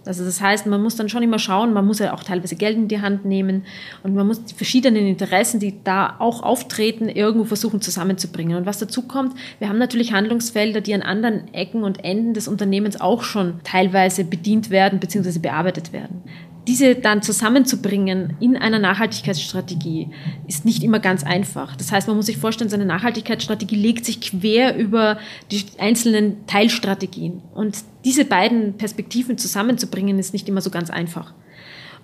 Also 0.06 0.26
das 0.26 0.42
heißt, 0.42 0.66
man 0.66 0.82
muss 0.82 0.96
dann 0.96 1.10
schon 1.10 1.24
immer 1.24 1.40
schauen, 1.40 1.74
man 1.74 1.86
muss 1.86 2.00
ja 2.00 2.14
auch 2.14 2.24
teilweise 2.24 2.56
Geld 2.56 2.76
in 2.76 2.88
die 2.88 3.02
Hand 3.02 3.26
nehmen 3.26 3.66
und 4.04 4.14
man 4.14 4.28
muss 4.28 4.44
die 4.44 4.54
verschiedenen 4.54 5.08
Interessen, 5.08 5.60
die 5.60 5.84
da 5.84 6.16
auch 6.20 6.44
auftreten, 6.44 7.10
irgendwo 7.10 7.46
versuchen 7.46 7.82
zusammenzubringen. 7.82 8.58
Und 8.58 8.66
was 8.66 8.80
dazu 8.80 9.04
kommt, 9.04 9.34
wir 9.60 9.70
haben 9.70 9.78
natürlich 9.78 10.12
Handlungsfelder, 10.12 10.82
die 10.82 10.94
an 10.94 11.02
anderen 11.02 11.54
Ecken 11.54 11.84
und 11.84 12.04
Enden 12.04 12.34
des 12.34 12.48
Unternehmens 12.48 13.00
auch 13.00 13.24
schon 13.24 13.62
teilweise 13.64 14.24
bedient 14.24 14.70
werden 14.70 15.00
bzw. 15.00 15.40
bearbeitet 15.40 15.94
werden 15.94 16.24
diese 16.68 16.96
dann 16.96 17.22
zusammenzubringen 17.22 18.38
in 18.40 18.56
einer 18.56 18.80
Nachhaltigkeitsstrategie 18.80 20.10
ist 20.48 20.66
nicht 20.66 20.84
immer 20.84 21.00
ganz 21.00 21.24
einfach. 21.24 21.76
Das 21.76 21.92
heißt, 21.92 22.08
man 22.08 22.16
muss 22.16 22.28
sich 22.28 22.38
vorstellen, 22.38 22.70
so 22.70 22.76
eine 22.76 22.86
Nachhaltigkeitsstrategie 22.86 23.76
legt 23.76 24.06
sich 24.06 24.22
quer 24.22 24.78
über 24.78 25.18
die 25.52 25.64
einzelnen 25.78 26.48
Teilstrategien. 26.48 27.42
Und 27.54 27.78
diese 28.06 28.26
beiden 28.26 28.78
Perspektiven 28.78 29.38
zusammenzubringen, 29.38 30.20
ist 30.20 30.34
nicht 30.34 30.48
immer 30.48 30.62
so 30.62 30.70
ganz 30.70 30.90
einfach 30.90 31.34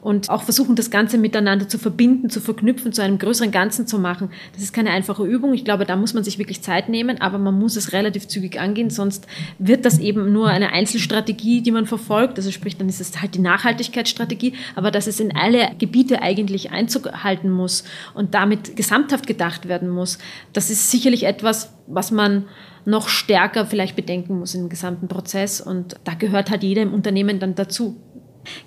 und 0.01 0.29
auch 0.29 0.43
versuchen, 0.43 0.75
das 0.75 0.91
Ganze 0.91 1.17
miteinander 1.17 1.67
zu 1.67 1.77
verbinden, 1.77 2.29
zu 2.29 2.39
verknüpfen, 2.39 2.93
zu 2.93 3.01
einem 3.01 3.17
größeren 3.17 3.51
Ganzen 3.51 3.87
zu 3.87 3.99
machen. 3.99 4.29
Das 4.53 4.63
ist 4.63 4.73
keine 4.73 4.91
einfache 4.91 5.25
Übung. 5.25 5.53
Ich 5.53 5.65
glaube, 5.65 5.85
da 5.85 5.95
muss 5.95 6.13
man 6.13 6.23
sich 6.23 6.37
wirklich 6.37 6.61
Zeit 6.61 6.89
nehmen, 6.89 7.21
aber 7.21 7.37
man 7.37 7.57
muss 7.57 7.75
es 7.75 7.91
relativ 7.91 8.27
zügig 8.27 8.59
angehen, 8.59 8.89
sonst 8.89 9.27
wird 9.57 9.85
das 9.85 9.99
eben 9.99 10.31
nur 10.31 10.47
eine 10.47 10.71
Einzelstrategie, 10.71 11.61
die 11.61 11.71
man 11.71 11.85
verfolgt. 11.85 12.37
Also 12.37 12.51
sprich, 12.51 12.77
dann 12.77 12.89
ist 12.89 13.01
es 13.01 13.21
halt 13.21 13.35
die 13.35 13.39
Nachhaltigkeitsstrategie, 13.39 14.53
aber 14.75 14.91
dass 14.91 15.07
es 15.07 15.19
in 15.19 15.35
alle 15.35 15.71
Gebiete 15.77 16.21
eigentlich 16.21 16.71
Einzug 16.71 17.11
halten 17.23 17.49
muss 17.49 17.83
und 18.13 18.33
damit 18.33 18.75
gesamthaft 18.75 19.27
gedacht 19.27 19.67
werden 19.67 19.89
muss, 19.89 20.17
das 20.53 20.69
ist 20.69 20.91
sicherlich 20.91 21.23
etwas, 21.23 21.73
was 21.87 22.11
man 22.11 22.45
noch 22.85 23.07
stärker 23.07 23.65
vielleicht 23.65 23.95
bedenken 23.95 24.39
muss 24.39 24.55
im 24.55 24.69
gesamten 24.69 25.07
Prozess 25.07 25.61
und 25.61 25.95
da 26.05 26.13
gehört 26.13 26.49
halt 26.49 26.63
jeder 26.63 26.81
im 26.81 26.93
Unternehmen 26.93 27.39
dann 27.39 27.55
dazu 27.55 27.97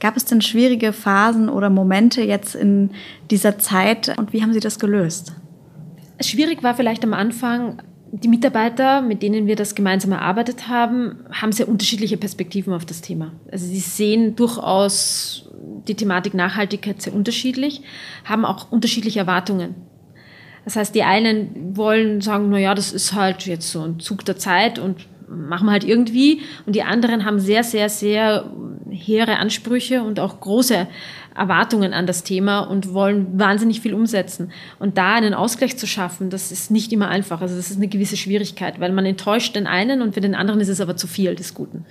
Gab 0.00 0.17
es 0.17 0.25
denn 0.25 0.41
schwierige 0.41 0.93
Phasen 0.93 1.49
oder 1.49 1.71
Momente 1.71 2.23
jetzt 2.23 2.55
in 2.55 2.91
dieser 3.31 3.59
Zeit 3.59 4.17
und 4.19 4.33
wie 4.33 4.43
haben 4.43 4.52
Sie 4.52 4.61
das 4.61 4.79
gelöst? 4.79 5.35
Schwierig 6.21 6.62
war 6.62 6.75
vielleicht 6.75 7.05
am 7.05 7.14
Anfang, 7.14 7.83
die 8.12 8.29
Mitarbeiter, 8.29 9.00
mit 9.00 9.23
denen 9.23 9.47
wir 9.47 9.57
das 9.57 9.75
gemeinsam 9.75 10.12
erarbeitet 10.12 10.69
haben, 10.69 11.25
haben 11.33 11.50
sehr 11.50 11.69
unterschiedliche 11.69 12.19
Perspektiven 12.19 12.75
auf 12.75 12.85
das 12.85 13.00
Thema. 13.00 13.33
Also 13.50 13.67
sie 13.67 13.79
sehen 13.79 14.37
durchaus 14.37 15.49
die 15.88 15.95
Thematik 15.95 16.35
Nachhaltigkeit 16.35 17.00
sehr 17.00 17.14
unterschiedlich, 17.14 17.81
haben 18.25 18.45
auch 18.45 18.71
unterschiedliche 18.71 19.21
Erwartungen. 19.21 19.75
Das 20.67 20.76
heißt, 20.76 20.95
die 20.95 21.02
einen 21.02 21.75
wollen 21.76 22.21
sagen, 22.21 22.50
na 22.50 22.59
ja, 22.59 22.75
das 22.75 22.93
ist 22.93 23.14
halt 23.14 23.47
jetzt 23.47 23.71
so 23.71 23.81
ein 23.83 23.99
Zug 23.99 24.25
der 24.26 24.37
Zeit 24.37 24.79
und 24.79 25.09
machen 25.29 25.67
wir 25.67 25.73
halt 25.73 25.85
irgendwie. 25.85 26.43
Und 26.67 26.76
die 26.76 26.83
anderen 26.83 27.25
haben 27.25 27.41
sehr, 27.41 27.64
sehr, 27.64 27.88
sehr 27.88 28.52
hehre 28.92 29.38
Ansprüche 29.38 30.02
und 30.02 30.20
auch 30.20 30.40
große 30.40 30.87
Erwartungen 31.34 31.94
an 31.94 32.06
das 32.06 32.25
Thema 32.25 32.61
und 32.61 32.92
wollen 32.92 33.38
wahnsinnig 33.38 33.80
viel 33.80 33.94
umsetzen. 33.94 34.52
Und 34.78 34.99
da 34.99 35.14
einen 35.14 35.34
Ausgleich 35.34 35.76
zu 35.76 35.87
schaffen, 35.87 36.30
das 36.30 36.52
ist 36.52 36.70
nicht 36.70 36.92
immer 36.92 37.08
einfach. 37.08 37.40
Also 37.40 37.56
das 37.56 37.70
ist 37.70 37.76
eine 37.76 37.88
gewisse 37.88 38.16
Schwierigkeit, 38.16 38.80
weil 38.80 38.92
man 38.92 39.06
enttäuscht 39.06 39.56
den 39.56 39.66
einen 39.66 40.02
und 40.02 40.14
für 40.14 40.20
den 40.20 40.34
anderen 40.34 40.61
ist 40.61 40.68
es 40.68 40.80
aber 40.80 40.96
zu 40.96 41.06
viel 41.06 41.34
des 41.34 41.54
Guten. 41.54 41.84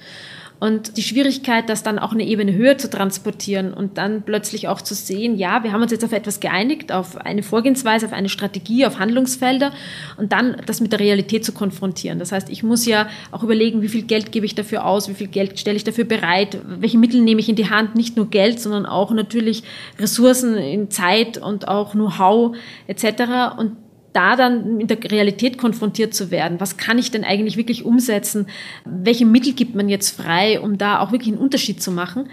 Und 0.62 0.96
die 0.96 1.01
Schwierigkeit, 1.01 1.70
das 1.70 1.82
dann 1.82 1.98
auch 1.98 2.12
eine 2.12 2.24
Ebene 2.24 2.53
höher 2.53 2.77
zu 2.77 2.88
transportieren 2.88 3.74
und 3.74 3.98
dann 3.98 4.22
plötzlich 4.22 4.68
auch 4.68 4.80
zu 4.80 4.94
sehen, 4.94 5.36
ja, 5.36 5.63
wir 5.63 5.72
haben 5.72 5.82
uns 5.82 5.91
jetzt 5.91 6.06
auf 6.06 6.12
etwas 6.12 6.39
geeinigt, 6.39 6.91
auf 6.91 7.18
eine 7.18 7.41
Vorgehensweise, 7.41 8.06
auf 8.06 8.13
eine 8.13 8.30
Strategie, 8.30 8.86
auf 8.86 9.00
Handlungsfelder 9.00 9.72
und 10.18 10.34
dann 10.34 10.58
das 10.68 10.80
mit 10.80 10.91
der 10.91 11.00
Realität 11.00 11.44
zu 11.44 11.51
konfrontieren. 11.51 12.20
Das 12.20 12.32
heißt, 12.32 12.48
ich 12.51 12.62
muss 12.62 12.86
ja 12.86 13.10
auch 13.32 13.41
überlegen, 13.41 13.82
wie 13.82 13.88
viel 13.88 14.03
Geld 14.03 14.32
gebe 14.32 14.46
ich 14.46 14.53
dafür 14.53 14.86
aus, 14.86 15.10
wie 15.10 15.15
viel 15.15 15.30
Geld 15.30 15.60
stelle 15.60 15.77
ich 15.77 15.84
dafür 15.84 16.06
bereit, 16.06 16.60
welche 16.63 17.00
Mittel 17.00 17.22
nehme 17.22 17.41
ich 17.41 17.50
in 17.50 17.56
die 17.56 17.72
Hand, 17.72 17.96
nicht 17.96 18.15
nur 18.15 18.30
Geld, 18.30 18.60
sondern 18.60 18.86
auch 18.86 19.12
natürlich 19.13 19.63
Ressourcen 19.98 20.58
in 20.58 20.91
Zeit 20.91 21.39
und 21.39 21.68
auch 21.68 21.94
Know-how 21.94 22.56
etc. 22.86 23.58
Und 23.58 23.77
da 24.13 24.36
dann 24.36 24.77
mit 24.77 24.89
der 24.89 25.03
Realität 25.12 25.58
konfrontiert 25.58 26.13
zu 26.13 26.32
werden. 26.32 26.60
Was 26.60 26.77
kann 26.77 26.98
ich 26.98 27.12
denn 27.12 27.24
eigentlich 27.24 27.58
wirklich 27.58 27.86
umsetzen? 27.86 28.48
Welche 28.86 29.25
Mittel 29.25 29.53
gibt 29.53 29.75
man 29.75 29.89
jetzt 29.89 30.15
frei, 30.15 30.60
um 30.60 30.77
da 30.77 31.00
auch 31.00 31.12
wirklich 31.12 31.34
einen 31.34 31.41
Unterschied 31.41 31.82
zu 31.82 31.91
machen? 31.91 32.30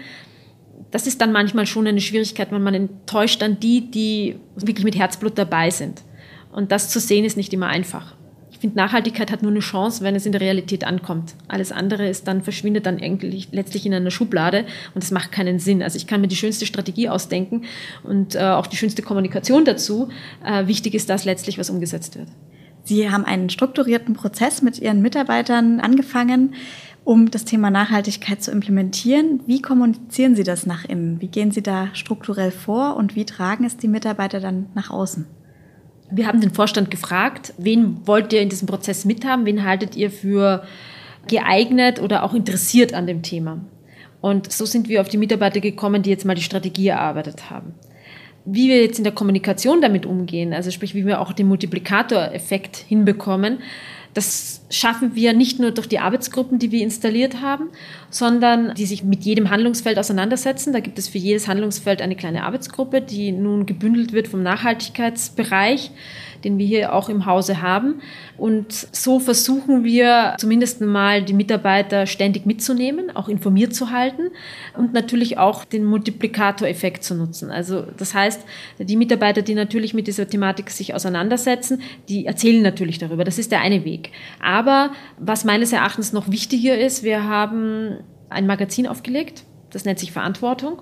Das 0.91 1.07
ist 1.07 1.21
dann 1.21 1.31
manchmal 1.31 1.65
schon 1.65 1.87
eine 1.87 2.01
Schwierigkeit, 2.01 2.51
wenn 2.51 2.63
man 2.63 2.73
enttäuscht 2.73 3.41
dann 3.41 3.59
die, 3.59 3.91
die 3.91 4.37
wirklich 4.55 4.83
mit 4.83 4.97
Herzblut 4.97 5.37
dabei 5.37 5.69
sind. 5.69 6.01
Und 6.51 6.71
das 6.71 6.89
zu 6.89 6.99
sehen 6.99 7.25
ist 7.25 7.37
nicht 7.37 7.53
immer 7.53 7.67
einfach. 7.67 8.15
Ich 8.59 8.61
finde, 8.61 8.75
Nachhaltigkeit 8.75 9.31
hat 9.31 9.41
nur 9.41 9.51
eine 9.51 9.61
Chance, 9.61 10.03
wenn 10.03 10.15
es 10.15 10.25
in 10.25 10.33
der 10.33 10.41
Realität 10.41 10.83
ankommt. 10.83 11.33
Alles 11.47 11.71
andere 11.71 12.09
ist 12.09 12.27
dann, 12.27 12.41
verschwindet 12.41 12.85
dann 12.85 12.99
eigentlich 12.99 13.47
letztlich 13.53 13.85
in 13.85 13.93
einer 13.93 14.11
Schublade 14.11 14.65
und 14.93 15.01
das 15.01 15.11
macht 15.11 15.31
keinen 15.31 15.59
Sinn. 15.59 15.81
Also 15.81 15.95
ich 15.95 16.07
kann 16.07 16.19
mir 16.19 16.27
die 16.27 16.35
schönste 16.35 16.65
Strategie 16.65 17.07
ausdenken 17.07 17.61
und 18.03 18.35
äh, 18.35 18.39
auch 18.39 18.67
die 18.67 18.75
schönste 18.75 19.01
Kommunikation 19.01 19.63
dazu. 19.63 20.09
Äh, 20.45 20.67
wichtig 20.67 20.93
ist, 20.93 21.09
dass 21.09 21.23
letztlich 21.23 21.57
was 21.57 21.69
umgesetzt 21.69 22.17
wird. 22.17 22.27
Sie 22.83 23.09
haben 23.09 23.23
einen 23.23 23.49
strukturierten 23.49 24.13
Prozess 24.13 24.61
mit 24.61 24.77
Ihren 24.77 25.01
Mitarbeitern 25.01 25.79
angefangen, 25.79 26.53
um 27.05 27.31
das 27.31 27.45
Thema 27.45 27.71
Nachhaltigkeit 27.71 28.43
zu 28.43 28.51
implementieren. 28.51 29.39
Wie 29.45 29.61
kommunizieren 29.61 30.35
Sie 30.35 30.43
das 30.43 30.65
nach 30.65 30.83
innen? 30.83 31.21
Wie 31.21 31.29
gehen 31.29 31.51
Sie 31.51 31.63
da 31.63 31.87
strukturell 31.93 32.51
vor 32.51 32.97
und 32.97 33.15
wie 33.15 33.23
tragen 33.23 33.63
es 33.63 33.77
die 33.77 33.87
Mitarbeiter 33.87 34.41
dann 34.41 34.65
nach 34.75 34.89
außen? 34.89 35.38
Wir 36.11 36.27
haben 36.27 36.41
den 36.41 36.51
Vorstand 36.51 36.89
gefragt, 36.89 37.53
wen 37.57 38.05
wollt 38.05 38.33
ihr 38.33 38.41
in 38.41 38.49
diesem 38.49 38.67
Prozess 38.67 39.05
mithaben, 39.05 39.45
wen 39.45 39.63
haltet 39.63 39.95
ihr 39.95 40.09
für 40.09 40.63
geeignet 41.27 42.01
oder 42.01 42.23
auch 42.23 42.33
interessiert 42.33 42.93
an 42.93 43.07
dem 43.07 43.21
Thema. 43.21 43.59
Und 44.21 44.51
so 44.51 44.65
sind 44.65 44.89
wir 44.89 45.01
auf 45.01 45.07
die 45.07 45.17
Mitarbeiter 45.17 45.59
gekommen, 45.59 46.01
die 46.01 46.09
jetzt 46.09 46.25
mal 46.25 46.35
die 46.35 46.41
Strategie 46.41 46.87
erarbeitet 46.87 47.49
haben. 47.49 47.73
Wie 48.45 48.69
wir 48.69 48.81
jetzt 48.81 48.97
in 48.97 49.03
der 49.03 49.13
Kommunikation 49.13 49.81
damit 49.81 50.05
umgehen, 50.05 50.53
also 50.53 50.71
sprich, 50.71 50.95
wie 50.95 51.05
wir 51.05 51.21
auch 51.21 51.33
den 51.33 51.47
Multiplikatoreffekt 51.47 52.77
hinbekommen, 52.77 53.59
das 54.19 54.59
schaffen 54.69 55.15
wir 55.15 55.31
nicht 55.31 55.61
nur 55.61 55.71
durch 55.71 55.87
die 55.87 55.99
Arbeitsgruppen, 55.99 56.59
die 56.59 56.73
wir 56.73 56.81
installiert 56.81 57.41
haben, 57.41 57.69
sondern 58.09 58.73
die 58.75 58.85
sich 58.85 59.01
mit 59.05 59.23
jedem 59.23 59.49
Handlungsfeld 59.49 59.97
auseinandersetzen. 59.97 60.73
Da 60.73 60.81
gibt 60.81 60.99
es 60.99 61.07
für 61.07 61.17
jedes 61.17 61.47
Handlungsfeld 61.47 62.01
eine 62.01 62.17
kleine 62.17 62.43
Arbeitsgruppe, 62.43 63.01
die 63.01 63.31
nun 63.31 63.65
gebündelt 63.65 64.11
wird 64.11 64.27
vom 64.27 64.43
Nachhaltigkeitsbereich 64.43 65.91
den 66.43 66.57
wir 66.57 66.65
hier 66.65 66.93
auch 66.93 67.09
im 67.09 67.25
Hause 67.25 67.61
haben. 67.61 68.01
Und 68.37 68.71
so 68.71 69.19
versuchen 69.19 69.83
wir 69.83 70.35
zumindest 70.37 70.81
mal 70.81 71.23
die 71.23 71.33
Mitarbeiter 71.33 72.05
ständig 72.05 72.45
mitzunehmen, 72.45 73.15
auch 73.15 73.27
informiert 73.27 73.73
zu 73.73 73.91
halten 73.91 74.29
und 74.77 74.93
natürlich 74.93 75.37
auch 75.37 75.65
den 75.65 75.85
Multiplikatoreffekt 75.85 77.03
zu 77.03 77.15
nutzen. 77.15 77.51
Also 77.51 77.85
das 77.97 78.13
heißt, 78.13 78.41
die 78.79 78.97
Mitarbeiter, 78.97 79.41
die 79.41 79.55
natürlich 79.55 79.93
mit 79.93 80.07
dieser 80.07 80.27
Thematik 80.27 80.69
sich 80.69 80.93
auseinandersetzen, 80.93 81.81
die 82.07 82.25
erzählen 82.25 82.61
natürlich 82.61 82.97
darüber. 82.97 83.23
Das 83.23 83.39
ist 83.39 83.51
der 83.51 83.61
eine 83.61 83.85
Weg. 83.85 84.11
Aber 84.41 84.91
was 85.17 85.45
meines 85.45 85.73
Erachtens 85.73 86.13
noch 86.13 86.31
wichtiger 86.31 86.77
ist, 86.77 87.03
wir 87.03 87.23
haben 87.23 87.97
ein 88.29 88.47
Magazin 88.47 88.87
aufgelegt, 88.87 89.43
das 89.71 89.85
nennt 89.85 89.99
sich 89.99 90.11
Verantwortung 90.11 90.81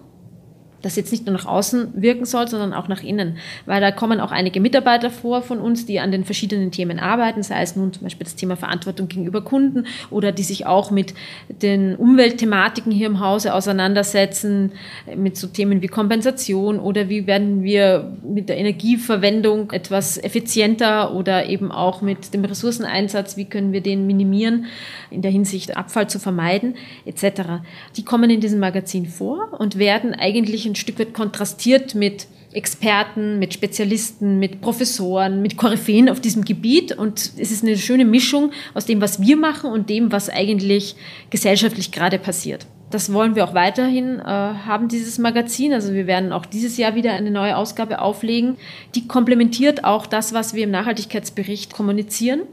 das 0.82 0.96
jetzt 0.96 1.12
nicht 1.12 1.26
nur 1.26 1.34
nach 1.34 1.46
außen 1.46 2.02
wirken 2.02 2.26
soll, 2.26 2.48
sondern 2.48 2.74
auch 2.74 2.88
nach 2.88 3.02
innen. 3.02 3.38
Weil 3.66 3.82
da 3.82 3.92
kommen 3.92 4.20
auch 4.20 4.32
einige 4.32 4.60
Mitarbeiter 4.60 5.10
vor 5.10 5.42
von 5.42 5.60
uns, 5.60 5.86
die 5.86 6.00
an 6.00 6.12
den 6.12 6.24
verschiedenen 6.24 6.72
Themen 6.72 7.00
arbeiten, 7.00 7.42
sei 7.42 7.62
es 7.62 7.76
nun 7.76 7.94
zum 7.94 8.04
Beispiel 8.04 8.26
das 8.26 8.36
Thema 8.36 8.56
Verantwortung 8.56 9.08
gegenüber 9.08 9.42
Kunden 9.42 9.86
oder 10.12 10.32
die 10.32 10.44
sich 10.44 10.66
auch 10.66 10.92
mit 10.92 11.14
den 11.48 11.96
Umweltthematiken 11.96 12.92
hier 12.92 13.08
im 13.08 13.20
Hause 13.20 13.54
auseinandersetzen, 13.54 14.74
mit 15.16 15.38
so 15.38 15.48
Themen 15.48 15.82
wie 15.82 15.88
Kompensation 15.88 16.80
oder 16.80 17.10
wie 17.10 17.26
werden 17.26 17.64
wir 17.64 18.14
mit 18.24 18.50
der 18.50 18.58
Energieverwendung 18.58 19.72
etwas 19.72 20.18
effizienter 20.18 21.16
oder 21.16 21.48
eben 21.48 21.72
auch 21.72 22.02
mit 22.02 22.34
dem 22.34 22.46
Ressourceneinsatz, 22.46 23.36
wie 23.38 23.46
können 23.46 23.74
wir 23.74 23.82
den 23.82 24.06
minimieren 24.06 24.66
in 25.10 25.22
der 25.22 25.32
Hinsicht 25.32 25.76
Abfall 25.76 26.08
zu 26.08 26.20
vermeiden, 26.20 26.76
etc. 27.06 27.64
Die 27.96 28.06
kommen 28.06 28.30
in 28.30 28.42
diesem 28.42 28.60
Magazin 28.60 29.08
vor 29.08 29.60
und 29.60 29.80
werden 29.80 30.14
eigentlich 30.14 30.67
ein 30.68 30.76
Stück 30.76 31.00
weit 31.00 31.14
kontrastiert 31.14 31.96
mit 31.96 32.28
Experten, 32.54 33.40
mit 33.40 33.54
Spezialisten, 33.54 34.40
mit 34.40 34.62
Professoren, 34.62 35.42
mit 35.42 35.58
Koryphäen 35.58 36.10
auf 36.10 36.20
diesem 36.20 36.44
Gebiet. 36.44 36.92
Und 36.92 37.32
es 37.38 37.52
ist 37.52 37.64
eine 37.64 37.78
schöne 37.78 38.06
Mischung 38.06 38.52
aus 38.74 38.86
dem, 38.86 39.02
was 39.02 39.22
wir 39.22 39.38
machen 39.38 39.72
und 39.72 39.90
dem, 39.90 40.12
was 40.12 40.30
eigentlich 40.30 40.96
gesellschaftlich 41.30 41.92
gerade 41.92 42.20
passiert. 42.20 42.66
Das 42.90 43.12
wollen 43.12 43.36
wir 43.36 43.44
auch 43.44 43.54
weiterhin 43.54 44.20
äh, 44.20 44.24
haben, 44.24 44.88
dieses 44.88 45.18
Magazin. 45.18 45.74
Also 45.74 45.94
wir 45.94 46.08
werden 46.08 46.32
auch 46.32 46.46
dieses 46.46 46.78
Jahr 46.78 46.96
wieder 46.96 47.14
eine 47.14 47.32
neue 47.32 47.58
Ausgabe 47.58 48.00
auflegen. 48.00 48.56
Die 48.96 49.08
komplementiert 49.08 49.84
auch 49.84 50.08
das, 50.08 50.34
was 50.34 50.54
wir 50.54 50.64
im 50.64 50.72
Nachhaltigkeitsbericht 50.72 51.74
kommunizieren. 51.74 52.44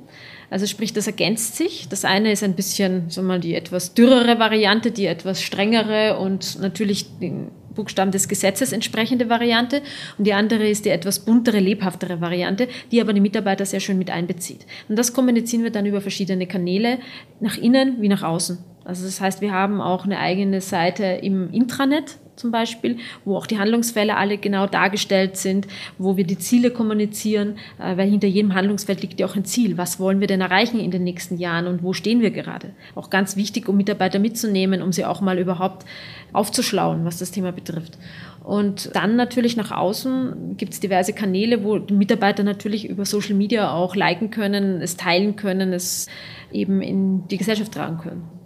Also 0.50 0.66
sprich, 0.66 0.92
das 0.92 1.06
ergänzt 1.06 1.56
sich. 1.56 1.88
Das 1.88 2.04
eine 2.04 2.32
ist 2.32 2.42
ein 2.42 2.54
bisschen, 2.54 3.10
so 3.10 3.22
mal 3.22 3.40
die 3.40 3.54
etwas 3.54 3.94
dürrere 3.94 4.38
Variante, 4.40 4.90
die 4.90 5.06
etwas 5.06 5.40
strengere 5.40 6.18
und 6.18 6.60
natürlich 6.60 7.06
den 7.20 7.50
Buchstaben 7.74 8.10
des 8.10 8.28
Gesetzes 8.28 8.72
entsprechende 8.72 9.28
Variante 9.28 9.82
und 10.18 10.26
die 10.26 10.32
andere 10.32 10.68
ist 10.68 10.84
die 10.84 10.90
etwas 10.90 11.20
buntere, 11.20 11.58
lebhaftere 11.58 12.20
Variante, 12.20 12.68
die 12.90 13.00
aber 13.00 13.12
die 13.12 13.20
Mitarbeiter 13.20 13.66
sehr 13.66 13.80
schön 13.80 13.98
mit 13.98 14.10
einbezieht. 14.10 14.66
Und 14.88 14.98
das 14.98 15.12
kommunizieren 15.12 15.64
wir 15.64 15.70
dann 15.70 15.86
über 15.86 16.00
verschiedene 16.00 16.46
Kanäle, 16.46 16.98
nach 17.40 17.56
innen 17.56 18.00
wie 18.00 18.08
nach 18.08 18.22
außen. 18.22 18.73
Also 18.84 19.06
das 19.06 19.20
heißt, 19.20 19.40
wir 19.40 19.52
haben 19.52 19.80
auch 19.80 20.04
eine 20.04 20.18
eigene 20.18 20.60
Seite 20.60 21.04
im 21.04 21.50
Intranet, 21.52 22.18
zum 22.36 22.50
Beispiel, 22.50 22.98
wo 23.24 23.36
auch 23.36 23.46
die 23.46 23.58
Handlungsfälle 23.58 24.16
alle 24.16 24.38
genau 24.38 24.66
dargestellt 24.66 25.36
sind, 25.36 25.66
wo 25.98 26.16
wir 26.16 26.24
die 26.24 26.38
Ziele 26.38 26.70
kommunizieren, 26.70 27.56
äh, 27.78 27.96
weil 27.96 28.10
hinter 28.10 28.26
jedem 28.26 28.54
Handlungsfeld 28.54 29.02
liegt 29.02 29.20
ja 29.20 29.26
auch 29.26 29.36
ein 29.36 29.44
Ziel. 29.44 29.78
Was 29.78 30.00
wollen 30.00 30.20
wir 30.20 30.26
denn 30.26 30.40
erreichen 30.40 30.80
in 30.80 30.90
den 30.90 31.04
nächsten 31.04 31.38
Jahren 31.38 31.66
und 31.66 31.82
wo 31.82 31.92
stehen 31.92 32.20
wir 32.20 32.30
gerade? 32.30 32.70
Auch 32.94 33.10
ganz 33.10 33.36
wichtig, 33.36 33.68
um 33.68 33.76
Mitarbeiter 33.76 34.18
mitzunehmen, 34.18 34.82
um 34.82 34.92
sie 34.92 35.04
auch 35.04 35.20
mal 35.20 35.38
überhaupt 35.38 35.86
aufzuschlauen, 36.32 37.04
was 37.04 37.18
das 37.18 37.30
Thema 37.30 37.52
betrifft. 37.52 37.98
Und 38.42 38.94
dann 38.94 39.16
natürlich 39.16 39.56
nach 39.56 39.70
außen 39.70 40.56
gibt 40.58 40.74
es 40.74 40.80
diverse 40.80 41.14
Kanäle, 41.14 41.64
wo 41.64 41.78
die 41.78 41.94
Mitarbeiter 41.94 42.42
natürlich 42.42 42.88
über 42.88 43.06
Social 43.06 43.34
Media 43.34 43.72
auch 43.72 43.96
liken 43.96 44.30
können, 44.30 44.82
es 44.82 44.96
teilen 44.96 45.36
können, 45.36 45.72
es 45.72 46.08
eben 46.52 46.82
in 46.82 47.26
die 47.28 47.38
Gesellschaft 47.38 47.72
tragen 47.72 47.98
können. 47.98 48.43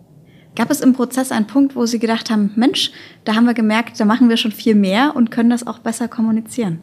Gab 0.58 0.72
es 0.72 0.80
im 0.80 0.92
Prozess 0.92 1.30
einen 1.30 1.46
Punkt, 1.46 1.76
wo 1.76 1.86
Sie 1.86 2.00
gedacht 2.00 2.30
haben, 2.30 2.50
Mensch, 2.56 2.90
da 3.22 3.36
haben 3.36 3.44
wir 3.44 3.54
gemerkt, 3.54 4.00
da 4.00 4.04
machen 4.04 4.28
wir 4.28 4.36
schon 4.36 4.50
viel 4.50 4.74
mehr 4.74 5.14
und 5.14 5.30
können 5.30 5.50
das 5.50 5.64
auch 5.64 5.78
besser 5.78 6.08
kommunizieren? 6.08 6.82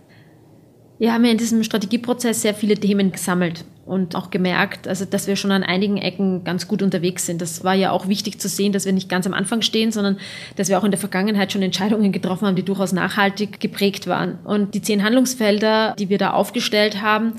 Wir 0.98 1.12
haben 1.12 1.25
ja 1.25 1.32
in 1.32 1.38
diesem 1.38 1.62
Strategieprozess 1.62 2.41
sehr 2.41 2.53
viele 2.53 2.75
Themen 2.75 3.12
gesammelt 3.12 3.65
und 3.86 4.15
auch 4.15 4.29
gemerkt, 4.29 4.88
also 4.88 5.03
dass 5.03 5.27
wir 5.27 5.36
schon 5.36 5.51
an 5.51 5.63
einigen 5.63 5.98
Ecken 5.98 6.46
ganz 6.46 6.70
gut 6.70 6.82
unterwegs 6.82 7.25
sind. 7.25 7.41
Das 7.41 7.65
war 7.65 7.74
ja 7.74 7.91
auch 7.91 8.08
wichtig 8.08 8.39
zu 8.39 8.48
sehen, 8.48 8.72
dass 8.72 8.86
wir 8.86 8.94
nicht 8.94 9.10
ganz 9.10 9.27
am 9.27 9.34
Anfang 9.34 9.62
stehen, 9.62 9.91
sondern 9.91 10.20
dass 10.55 10.70
wir 10.70 10.79
auch 10.79 10.86
in 10.86 10.91
der 10.91 11.00
Vergangenheit 11.00 11.51
schon 11.51 11.62
Entscheidungen 11.62 12.13
getroffen 12.13 12.48
haben, 12.48 12.55
die 12.55 12.63
durchaus 12.63 12.94
nachhaltig 12.94 13.60
geprägt 13.60 14.08
waren. 14.08 14.39
Und 14.46 14.74
die 14.74 14.82
zehn 14.82 15.03
Handlungsfelder, 15.03 15.98
die 16.00 16.08
wir 16.08 16.17
da 16.17 16.32
aufgestellt 16.32 17.01
haben, 17.01 17.34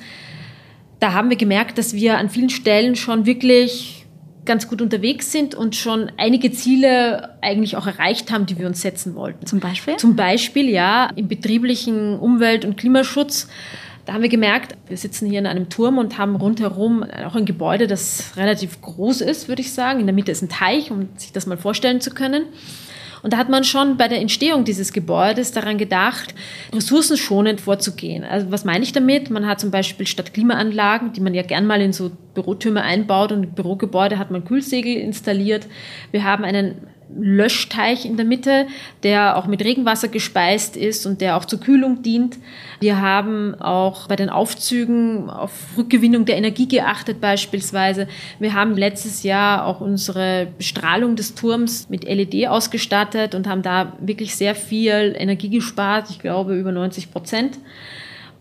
da 1.00 1.14
haben 1.14 1.30
wir 1.30 1.38
gemerkt, 1.38 1.78
dass 1.78 1.94
wir 1.94 2.18
an 2.18 2.28
vielen 2.28 2.50
Stellen 2.50 2.94
schon 2.94 3.24
wirklich 3.24 3.95
ganz 4.46 4.68
gut 4.68 4.80
unterwegs 4.80 5.32
sind 5.32 5.54
und 5.54 5.76
schon 5.76 6.10
einige 6.16 6.50
Ziele 6.52 7.36
eigentlich 7.42 7.76
auch 7.76 7.86
erreicht 7.86 8.32
haben, 8.32 8.46
die 8.46 8.58
wir 8.58 8.66
uns 8.66 8.80
setzen 8.80 9.14
wollten. 9.14 9.46
Zum 9.46 9.60
Beispiel? 9.60 9.96
Zum 9.96 10.16
Beispiel, 10.16 10.70
ja, 10.70 11.10
im 11.16 11.28
betrieblichen 11.28 12.18
Umwelt- 12.18 12.64
und 12.64 12.76
Klimaschutz. 12.76 13.48
Da 14.06 14.12
haben 14.12 14.22
wir 14.22 14.28
gemerkt, 14.28 14.76
wir 14.86 14.96
sitzen 14.96 15.28
hier 15.28 15.40
in 15.40 15.46
einem 15.46 15.68
Turm 15.68 15.98
und 15.98 16.16
haben 16.16 16.36
rundherum 16.36 17.02
auch 17.02 17.34
ein 17.34 17.44
Gebäude, 17.44 17.88
das 17.88 18.36
relativ 18.36 18.80
groß 18.80 19.20
ist, 19.20 19.48
würde 19.48 19.62
ich 19.62 19.72
sagen. 19.72 19.98
In 19.98 20.06
der 20.06 20.14
Mitte 20.14 20.30
ist 20.30 20.42
ein 20.42 20.48
Teich, 20.48 20.92
um 20.92 21.08
sich 21.16 21.32
das 21.32 21.46
mal 21.46 21.58
vorstellen 21.58 22.00
zu 22.00 22.10
können. 22.10 22.44
Und 23.26 23.32
da 23.32 23.38
hat 23.38 23.48
man 23.48 23.64
schon 23.64 23.96
bei 23.96 24.06
der 24.06 24.20
Entstehung 24.20 24.62
dieses 24.62 24.92
Gebäudes 24.92 25.50
daran 25.50 25.78
gedacht, 25.78 26.32
ressourcenschonend 26.72 27.60
vorzugehen. 27.60 28.22
Also 28.22 28.52
was 28.52 28.64
meine 28.64 28.84
ich 28.84 28.92
damit? 28.92 29.30
Man 29.30 29.48
hat 29.48 29.58
zum 29.58 29.72
Beispiel 29.72 30.06
statt 30.06 30.32
Klimaanlagen, 30.32 31.12
die 31.12 31.20
man 31.20 31.34
ja 31.34 31.42
gern 31.42 31.66
mal 31.66 31.80
in 31.80 31.92
so 31.92 32.12
Bürotürme 32.34 32.82
einbaut 32.82 33.32
und 33.32 33.56
Bürogebäude 33.56 34.20
hat 34.20 34.30
man 34.30 34.44
Kühlsegel 34.44 34.94
installiert. 34.94 35.66
Wir 36.12 36.22
haben 36.22 36.44
einen 36.44 36.86
Löschteich 37.14 38.04
in 38.04 38.16
der 38.16 38.26
Mitte, 38.26 38.66
der 39.02 39.36
auch 39.36 39.46
mit 39.46 39.64
Regenwasser 39.64 40.08
gespeist 40.08 40.76
ist 40.76 41.06
und 41.06 41.20
der 41.20 41.36
auch 41.36 41.44
zur 41.44 41.60
Kühlung 41.60 42.02
dient. 42.02 42.38
Wir 42.80 43.00
haben 43.00 43.54
auch 43.60 44.08
bei 44.08 44.16
den 44.16 44.28
Aufzügen 44.28 45.30
auf 45.30 45.52
Rückgewinnung 45.76 46.24
der 46.24 46.36
Energie 46.36 46.68
geachtet 46.68 47.20
beispielsweise. 47.20 48.08
Wir 48.38 48.54
haben 48.54 48.76
letztes 48.76 49.22
Jahr 49.22 49.66
auch 49.66 49.80
unsere 49.80 50.48
Bestrahlung 50.58 51.16
des 51.16 51.34
Turms 51.34 51.88
mit 51.88 52.04
LED 52.04 52.48
ausgestattet 52.48 53.34
und 53.34 53.46
haben 53.46 53.62
da 53.62 53.92
wirklich 54.00 54.36
sehr 54.36 54.54
viel 54.54 55.14
Energie 55.16 55.50
gespart, 55.50 56.10
ich 56.10 56.18
glaube 56.18 56.58
über 56.58 56.72
90 56.72 57.12
Prozent. 57.12 57.58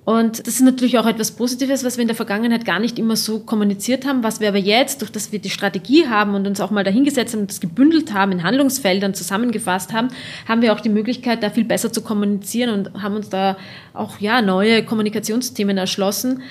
Und 0.06 0.46
das 0.46 0.54
ist 0.54 0.62
natürlich 0.62 1.00
auch 1.00 1.08
etwas 1.08 1.32
Positives, 1.32 1.84
was 1.84 1.98
wir 1.98 2.04
in 2.04 2.08
der 2.08 2.16
Vergangenheit 2.16 2.64
gar 2.64 2.80
nicht 2.80 3.00
immer 3.00 3.16
so 3.16 3.40
kommuniziert 3.40 4.06
haben, 4.06 4.24
was 4.24 4.40
wir 4.40 4.48
aber 4.48 4.60
jetzt, 4.60 5.02
durch 5.02 5.12
das 5.12 5.32
wir 5.32 5.40
die 5.40 5.50
Strategie 5.50 6.08
haben 6.08 6.36
und 6.36 6.46
uns 6.46 6.62
auch 6.62 6.70
mal 6.70 6.84
dahingesetzt 6.84 7.34
haben 7.34 7.42
und 7.42 7.50
das 7.50 7.60
gebündelt 7.60 8.14
haben, 8.14 8.32
in 8.32 8.44
Handlungsfeldern 8.44 9.16
zusammengefasst 9.16 9.94
haben, 9.94 10.10
haben 10.48 10.62
wir 10.62 10.74
auch 10.74 10.80
die 10.80 10.90
Möglichkeit, 10.90 11.42
da 11.42 11.50
viel 11.50 11.66
besser 11.66 11.92
zu 11.92 12.04
kommunizieren 12.04 12.70
und 12.70 13.02
haben 13.02 13.16
uns 13.16 13.30
da 13.30 13.58
auch 13.96 14.20
ja, 14.20 14.44
neue 14.44 14.86
Kommunikationsthemen 14.86 15.80
erschlossen, 15.80 16.44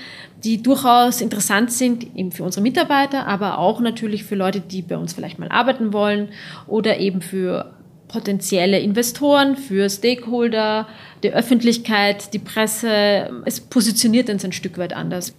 die 0.42 0.60
durchaus 0.60 1.20
interessant 1.20 1.70
sind, 1.70 2.16
eben 2.16 2.32
für 2.32 2.42
unsere 2.42 2.62
Mitarbeiter, 2.62 3.28
aber 3.28 3.58
auch 3.58 3.78
natürlich 3.78 4.24
für 4.24 4.34
Leute, 4.34 4.60
die 4.60 4.82
bei 4.82 4.96
uns 4.96 5.12
vielleicht 5.12 5.38
mal 5.38 5.48
arbeiten 5.48 5.92
wollen 5.92 6.30
oder 6.66 6.98
eben 6.98 7.22
für 7.22 7.72
potenzielle 8.14 8.78
Investoren, 8.78 9.56
für 9.56 9.90
Stakeholder, 9.90 10.86
die 11.24 11.32
Öffentlichkeit, 11.32 12.32
die 12.32 12.38
Presse. 12.38 13.28
Es 13.44 13.60
positioniert 13.60 14.30
uns 14.30 14.44
ein 14.44 14.52
Stück 14.52 14.78
weit 14.78 14.94
anders. 14.94 15.34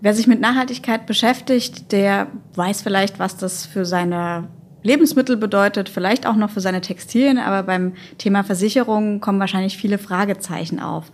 Wer 0.00 0.14
sich 0.14 0.26
mit 0.26 0.40
Nachhaltigkeit 0.40 1.04
beschäftigt, 1.04 1.92
der 1.92 2.28
weiß 2.54 2.80
vielleicht, 2.80 3.18
was 3.18 3.36
das 3.36 3.66
für 3.66 3.84
seine 3.84 4.48
Lebensmittel 4.82 5.36
bedeutet, 5.36 5.90
vielleicht 5.90 6.26
auch 6.26 6.34
noch 6.34 6.48
für 6.48 6.62
seine 6.62 6.80
Textilien, 6.80 7.36
aber 7.36 7.62
beim 7.62 7.92
Thema 8.16 8.42
Versicherung 8.42 9.20
kommen 9.20 9.38
wahrscheinlich 9.38 9.76
viele 9.76 9.98
Fragezeichen 9.98 10.80
auf. 10.80 11.12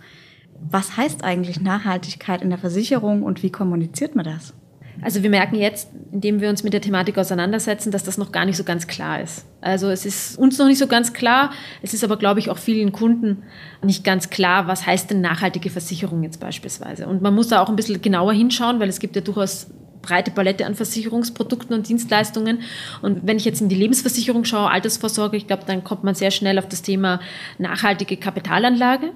Was 0.71 0.95
heißt 0.95 1.25
eigentlich 1.25 1.59
Nachhaltigkeit 1.59 2.41
in 2.41 2.49
der 2.49 2.57
Versicherung 2.57 3.23
und 3.23 3.43
wie 3.43 3.51
kommuniziert 3.51 4.15
man 4.15 4.23
das? 4.23 4.53
Also 5.01 5.23
wir 5.23 5.29
merken 5.29 5.55
jetzt, 5.55 5.89
indem 6.11 6.41
wir 6.41 6.49
uns 6.49 6.63
mit 6.63 6.73
der 6.73 6.81
Thematik 6.81 7.17
auseinandersetzen, 7.17 7.91
dass 7.91 8.03
das 8.03 8.17
noch 8.17 8.31
gar 8.31 8.45
nicht 8.45 8.57
so 8.57 8.63
ganz 8.63 8.87
klar 8.87 9.21
ist. 9.21 9.45
Also 9.61 9.89
es 9.89 10.05
ist 10.05 10.37
uns 10.37 10.57
noch 10.57 10.67
nicht 10.67 10.77
so 10.77 10.87
ganz 10.87 11.13
klar. 11.13 11.51
Es 11.81 11.93
ist 11.93 12.03
aber, 12.03 12.17
glaube 12.17 12.39
ich, 12.39 12.49
auch 12.49 12.57
vielen 12.57 12.91
Kunden 12.91 13.43
nicht 13.83 14.03
ganz 14.03 14.29
klar, 14.29 14.67
was 14.67 14.85
heißt 14.85 15.09
denn 15.09 15.21
nachhaltige 15.21 15.69
Versicherung 15.69 16.23
jetzt 16.23 16.39
beispielsweise. 16.39 17.07
Und 17.07 17.21
man 17.21 17.33
muss 17.33 17.47
da 17.47 17.61
auch 17.61 17.69
ein 17.69 17.75
bisschen 17.75 18.01
genauer 18.01 18.33
hinschauen, 18.33 18.79
weil 18.79 18.89
es 18.89 18.99
gibt 18.99 19.15
ja 19.15 19.21
durchaus 19.21 19.67
breite 20.01 20.31
Palette 20.31 20.65
an 20.65 20.75
Versicherungsprodukten 20.75 21.75
und 21.75 21.87
Dienstleistungen. 21.87 22.61
Und 23.01 23.27
wenn 23.27 23.37
ich 23.37 23.45
jetzt 23.45 23.61
in 23.61 23.69
die 23.69 23.75
Lebensversicherung 23.75 24.45
schaue, 24.45 24.69
Altersvorsorge, 24.69 25.37
ich 25.37 25.47
glaube, 25.47 25.63
dann 25.65 25.83
kommt 25.83 26.03
man 26.03 26.15
sehr 26.15 26.31
schnell 26.31 26.57
auf 26.57 26.67
das 26.67 26.81
Thema 26.81 27.19
nachhaltige 27.57 28.17
Kapitalanlage. 28.17 29.11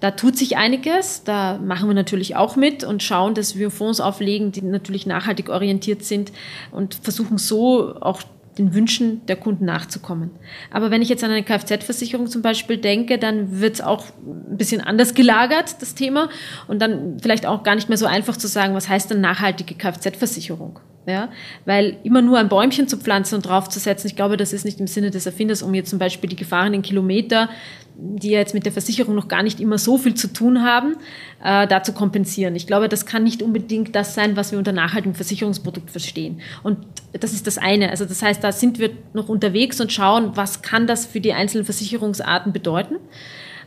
Da 0.00 0.10
tut 0.10 0.36
sich 0.36 0.56
einiges, 0.56 1.24
da 1.24 1.58
machen 1.58 1.88
wir 1.88 1.94
natürlich 1.94 2.36
auch 2.36 2.56
mit 2.56 2.84
und 2.84 3.02
schauen, 3.02 3.34
dass 3.34 3.56
wir 3.56 3.70
Fonds 3.70 4.00
auflegen, 4.00 4.52
die 4.52 4.62
natürlich 4.62 5.06
nachhaltig 5.06 5.48
orientiert 5.48 6.04
sind 6.04 6.32
und 6.70 6.94
versuchen 6.94 7.38
so 7.38 7.96
auch 8.00 8.22
den 8.58 8.74
Wünschen 8.74 9.24
der 9.26 9.36
Kunden 9.36 9.64
nachzukommen. 9.64 10.30
Aber 10.70 10.90
wenn 10.90 11.02
ich 11.02 11.08
jetzt 11.08 11.22
an 11.22 11.30
eine 11.30 11.42
Kfz-Versicherung 11.42 12.26
zum 12.26 12.42
Beispiel 12.42 12.78
denke, 12.78 13.18
dann 13.18 13.60
wird 13.60 13.74
es 13.74 13.80
auch 13.80 14.06
ein 14.24 14.56
bisschen 14.56 14.80
anders 14.80 15.14
gelagert, 15.14 15.76
das 15.80 15.94
Thema. 15.94 16.28
Und 16.66 16.80
dann 16.80 17.18
vielleicht 17.20 17.46
auch 17.46 17.62
gar 17.62 17.74
nicht 17.74 17.88
mehr 17.88 17.98
so 17.98 18.06
einfach 18.06 18.36
zu 18.36 18.48
sagen, 18.48 18.74
was 18.74 18.88
heißt 18.88 19.10
denn 19.10 19.20
nachhaltige 19.20 19.74
Kfz-Versicherung? 19.74 20.78
Ja, 21.08 21.28
weil 21.66 21.98
immer 22.02 22.20
nur 22.20 22.38
ein 22.38 22.48
Bäumchen 22.48 22.88
zu 22.88 22.96
pflanzen 22.96 23.36
und 23.36 23.46
draufzusetzen, 23.46 24.08
ich 24.10 24.16
glaube, 24.16 24.36
das 24.36 24.52
ist 24.52 24.64
nicht 24.64 24.80
im 24.80 24.88
Sinne 24.88 25.12
des 25.12 25.24
Erfinders, 25.24 25.62
um 25.62 25.72
jetzt 25.72 25.90
zum 25.90 26.00
Beispiel 26.00 26.28
die 26.28 26.34
gefahrenen 26.34 26.82
Kilometer 26.82 27.48
die 27.98 28.30
jetzt 28.30 28.52
mit 28.52 28.66
der 28.66 28.72
Versicherung 28.72 29.14
noch 29.14 29.28
gar 29.28 29.42
nicht 29.42 29.58
immer 29.58 29.78
so 29.78 29.96
viel 29.96 30.14
zu 30.14 30.32
tun 30.32 30.62
haben, 30.62 30.96
äh, 31.42 31.66
da 31.66 31.82
zu 31.82 31.92
kompensieren. 31.92 32.54
Ich 32.54 32.66
glaube, 32.66 32.88
das 32.88 33.06
kann 33.06 33.24
nicht 33.24 33.42
unbedingt 33.42 33.94
das 33.94 34.14
sein, 34.14 34.36
was 34.36 34.52
wir 34.52 34.58
unter 34.58 34.72
nachhaltigem 34.72 35.14
Versicherungsprodukt 35.14 35.90
verstehen. 35.90 36.40
Und 36.62 36.78
das 37.12 37.32
ist 37.32 37.46
das 37.46 37.56
eine. 37.56 37.90
Also 37.90 38.04
das 38.04 38.22
heißt, 38.22 38.44
da 38.44 38.52
sind 38.52 38.78
wir 38.78 38.90
noch 39.14 39.28
unterwegs 39.28 39.80
und 39.80 39.92
schauen, 39.92 40.32
was 40.34 40.60
kann 40.60 40.86
das 40.86 41.06
für 41.06 41.20
die 41.20 41.32
einzelnen 41.32 41.64
Versicherungsarten 41.64 42.52
bedeuten. 42.52 42.96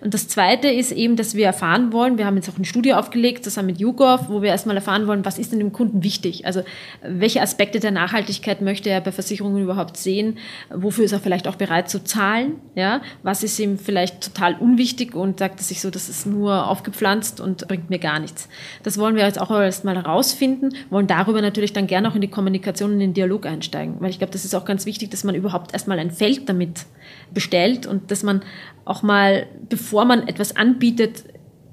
Und 0.01 0.13
das 0.13 0.27
Zweite 0.27 0.67
ist 0.69 0.91
eben, 0.91 1.15
dass 1.15 1.35
wir 1.35 1.45
erfahren 1.45 1.91
wollen, 1.91 2.17
wir 2.17 2.25
haben 2.25 2.35
jetzt 2.35 2.49
auch 2.49 2.55
eine 2.55 2.65
Studie 2.65 2.93
aufgelegt, 2.93 3.43
zusammen 3.43 3.67
mit 3.67 3.79
YouGov, 3.79 4.29
wo 4.29 4.41
wir 4.41 4.49
erstmal 4.49 4.75
erfahren 4.75 5.07
wollen, 5.07 5.25
was 5.25 5.39
ist 5.39 5.51
denn 5.51 5.59
dem 5.59 5.73
Kunden 5.73 6.03
wichtig? 6.03 6.45
Also 6.45 6.61
welche 7.01 7.41
Aspekte 7.41 7.79
der 7.79 7.91
Nachhaltigkeit 7.91 8.61
möchte 8.61 8.89
er 8.89 9.01
bei 9.01 9.11
Versicherungen 9.11 9.63
überhaupt 9.63 9.97
sehen? 9.97 10.37
Wofür 10.73 11.05
ist 11.05 11.11
er 11.11 11.19
vielleicht 11.19 11.47
auch 11.47 11.55
bereit 11.55 11.89
zu 11.89 12.03
zahlen? 12.03 12.55
Ja? 12.75 13.01
Was 13.23 13.43
ist 13.43 13.59
ihm 13.59 13.77
vielleicht 13.77 14.21
total 14.21 14.55
unwichtig 14.55 15.15
und 15.15 15.39
sagt 15.39 15.59
er 15.59 15.63
sich 15.63 15.81
so, 15.81 15.89
das 15.89 16.09
ist 16.09 16.25
nur 16.25 16.67
aufgepflanzt 16.67 17.41
und 17.41 17.67
bringt 17.67 17.89
mir 17.89 17.99
gar 17.99 18.19
nichts. 18.19 18.47
Das 18.83 18.97
wollen 18.97 19.15
wir 19.15 19.25
jetzt 19.25 19.39
auch 19.39 19.51
erstmal 19.51 19.95
herausfinden, 19.95 20.69
wollen 20.89 21.07
darüber 21.07 21.41
natürlich 21.41 21.73
dann 21.73 21.87
gerne 21.87 22.09
auch 22.09 22.15
in 22.15 22.21
die 22.21 22.29
Kommunikation 22.29 22.91
und 22.91 22.95
in 22.95 23.09
den 23.09 23.13
Dialog 23.13 23.45
einsteigen, 23.45 23.95
weil 23.99 24.09
ich 24.09 24.19
glaube, 24.19 24.33
das 24.33 24.45
ist 24.45 24.55
auch 24.55 24.65
ganz 24.65 24.85
wichtig, 24.85 25.11
dass 25.11 25.23
man 25.23 25.35
überhaupt 25.35 25.73
erstmal 25.73 25.99
ein 25.99 26.11
Feld 26.11 26.47
damit 26.47 26.85
bestellt 27.33 27.85
und 27.85 28.11
dass 28.11 28.23
man 28.23 28.41
auch 28.85 29.03
mal, 29.03 29.45
bevor 29.69 29.88
man 30.05 30.27
etwas 30.27 30.55
anbietet, 30.55 31.25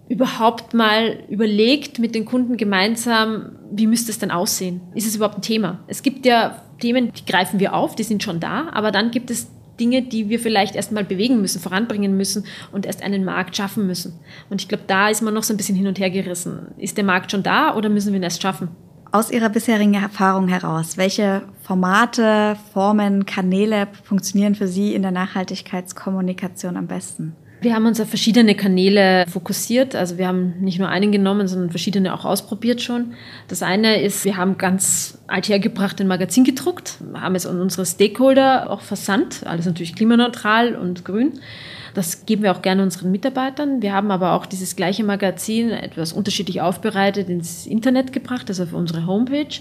überhaupt 0.08 0.72
mal 0.72 1.18
überlegt 1.28 1.98
mit 1.98 2.14
den 2.14 2.24
Kunden 2.24 2.56
gemeinsam, 2.56 3.58
wie 3.70 3.86
müsste 3.86 4.12
es 4.12 4.18
denn 4.18 4.30
aussehen? 4.30 4.80
Ist 4.94 5.06
es 5.06 5.16
überhaupt 5.16 5.38
ein 5.38 5.42
Thema? 5.42 5.80
Es 5.88 6.02
gibt 6.02 6.24
ja 6.26 6.62
Themen, 6.80 7.12
die 7.12 7.24
greifen 7.24 7.58
wir 7.58 7.74
auf, 7.74 7.96
die 7.96 8.04
sind 8.04 8.22
schon 8.22 8.38
da, 8.38 8.68
aber 8.72 8.92
dann 8.92 9.10
gibt 9.10 9.30
es 9.30 9.50
Dinge, 9.80 10.02
die 10.02 10.28
wir 10.28 10.40
vielleicht 10.40 10.74
erst 10.74 10.92
mal 10.92 11.04
bewegen 11.04 11.40
müssen, 11.40 11.60
voranbringen 11.60 12.16
müssen 12.16 12.44
und 12.72 12.86
erst 12.86 13.02
einen 13.02 13.24
Markt 13.24 13.56
schaffen 13.56 13.86
müssen. 13.86 14.18
Und 14.48 14.62
ich 14.62 14.68
glaube, 14.68 14.84
da 14.86 15.08
ist 15.08 15.22
man 15.22 15.34
noch 15.34 15.42
so 15.42 15.52
ein 15.52 15.56
bisschen 15.56 15.76
hin 15.76 15.86
und 15.86 15.98
her 15.98 16.10
gerissen. 16.10 16.68
Ist 16.78 16.96
der 16.96 17.04
Markt 17.04 17.30
schon 17.30 17.42
da 17.42 17.74
oder 17.74 17.88
müssen 17.88 18.12
wir 18.12 18.20
ihn 18.20 18.22
erst 18.22 18.42
schaffen? 18.42 18.68
Aus 19.12 19.30
Ihrer 19.30 19.48
bisherigen 19.48 19.94
Erfahrung 19.94 20.48
heraus, 20.48 20.96
welche 20.96 21.42
Formate, 21.62 22.56
Formen, 22.72 23.24
Kanäle 23.24 23.88
funktionieren 24.02 24.54
für 24.54 24.66
Sie 24.66 24.94
in 24.94 25.02
der 25.02 25.12
Nachhaltigkeitskommunikation 25.12 26.76
am 26.76 26.86
besten? 26.86 27.34
Wir 27.66 27.74
haben 27.74 27.86
uns 27.86 28.00
auf 28.00 28.08
verschiedene 28.08 28.54
Kanäle 28.54 29.26
fokussiert. 29.26 29.96
Also 29.96 30.18
wir 30.18 30.28
haben 30.28 30.54
nicht 30.60 30.78
nur 30.78 30.88
einen 30.88 31.10
genommen, 31.10 31.48
sondern 31.48 31.70
verschiedene 31.70 32.14
auch 32.14 32.24
ausprobiert 32.24 32.80
schon. 32.80 33.14
Das 33.48 33.60
eine 33.60 34.00
ist, 34.00 34.24
wir 34.24 34.36
haben 34.36 34.56
ganz 34.56 35.18
althergebracht 35.26 36.00
ein 36.00 36.06
Magazin 36.06 36.44
gedruckt, 36.44 36.98
haben 37.14 37.34
es 37.34 37.44
an 37.44 37.60
unsere 37.60 37.84
Stakeholder 37.84 38.70
auch 38.70 38.82
versandt. 38.82 39.44
Alles 39.46 39.66
natürlich 39.66 39.96
klimaneutral 39.96 40.76
und 40.76 41.04
grün. 41.04 41.40
Das 41.94 42.24
geben 42.24 42.44
wir 42.44 42.52
auch 42.52 42.62
gerne 42.62 42.84
unseren 42.84 43.10
Mitarbeitern. 43.10 43.82
Wir 43.82 43.92
haben 43.92 44.12
aber 44.12 44.34
auch 44.34 44.46
dieses 44.46 44.76
gleiche 44.76 45.02
Magazin 45.02 45.70
etwas 45.70 46.12
unterschiedlich 46.12 46.60
aufbereitet 46.60 47.28
ins 47.28 47.66
Internet 47.66 48.12
gebracht, 48.12 48.44
also 48.48 48.62
auf 48.62 48.74
unsere 48.74 49.08
Homepage. 49.08 49.58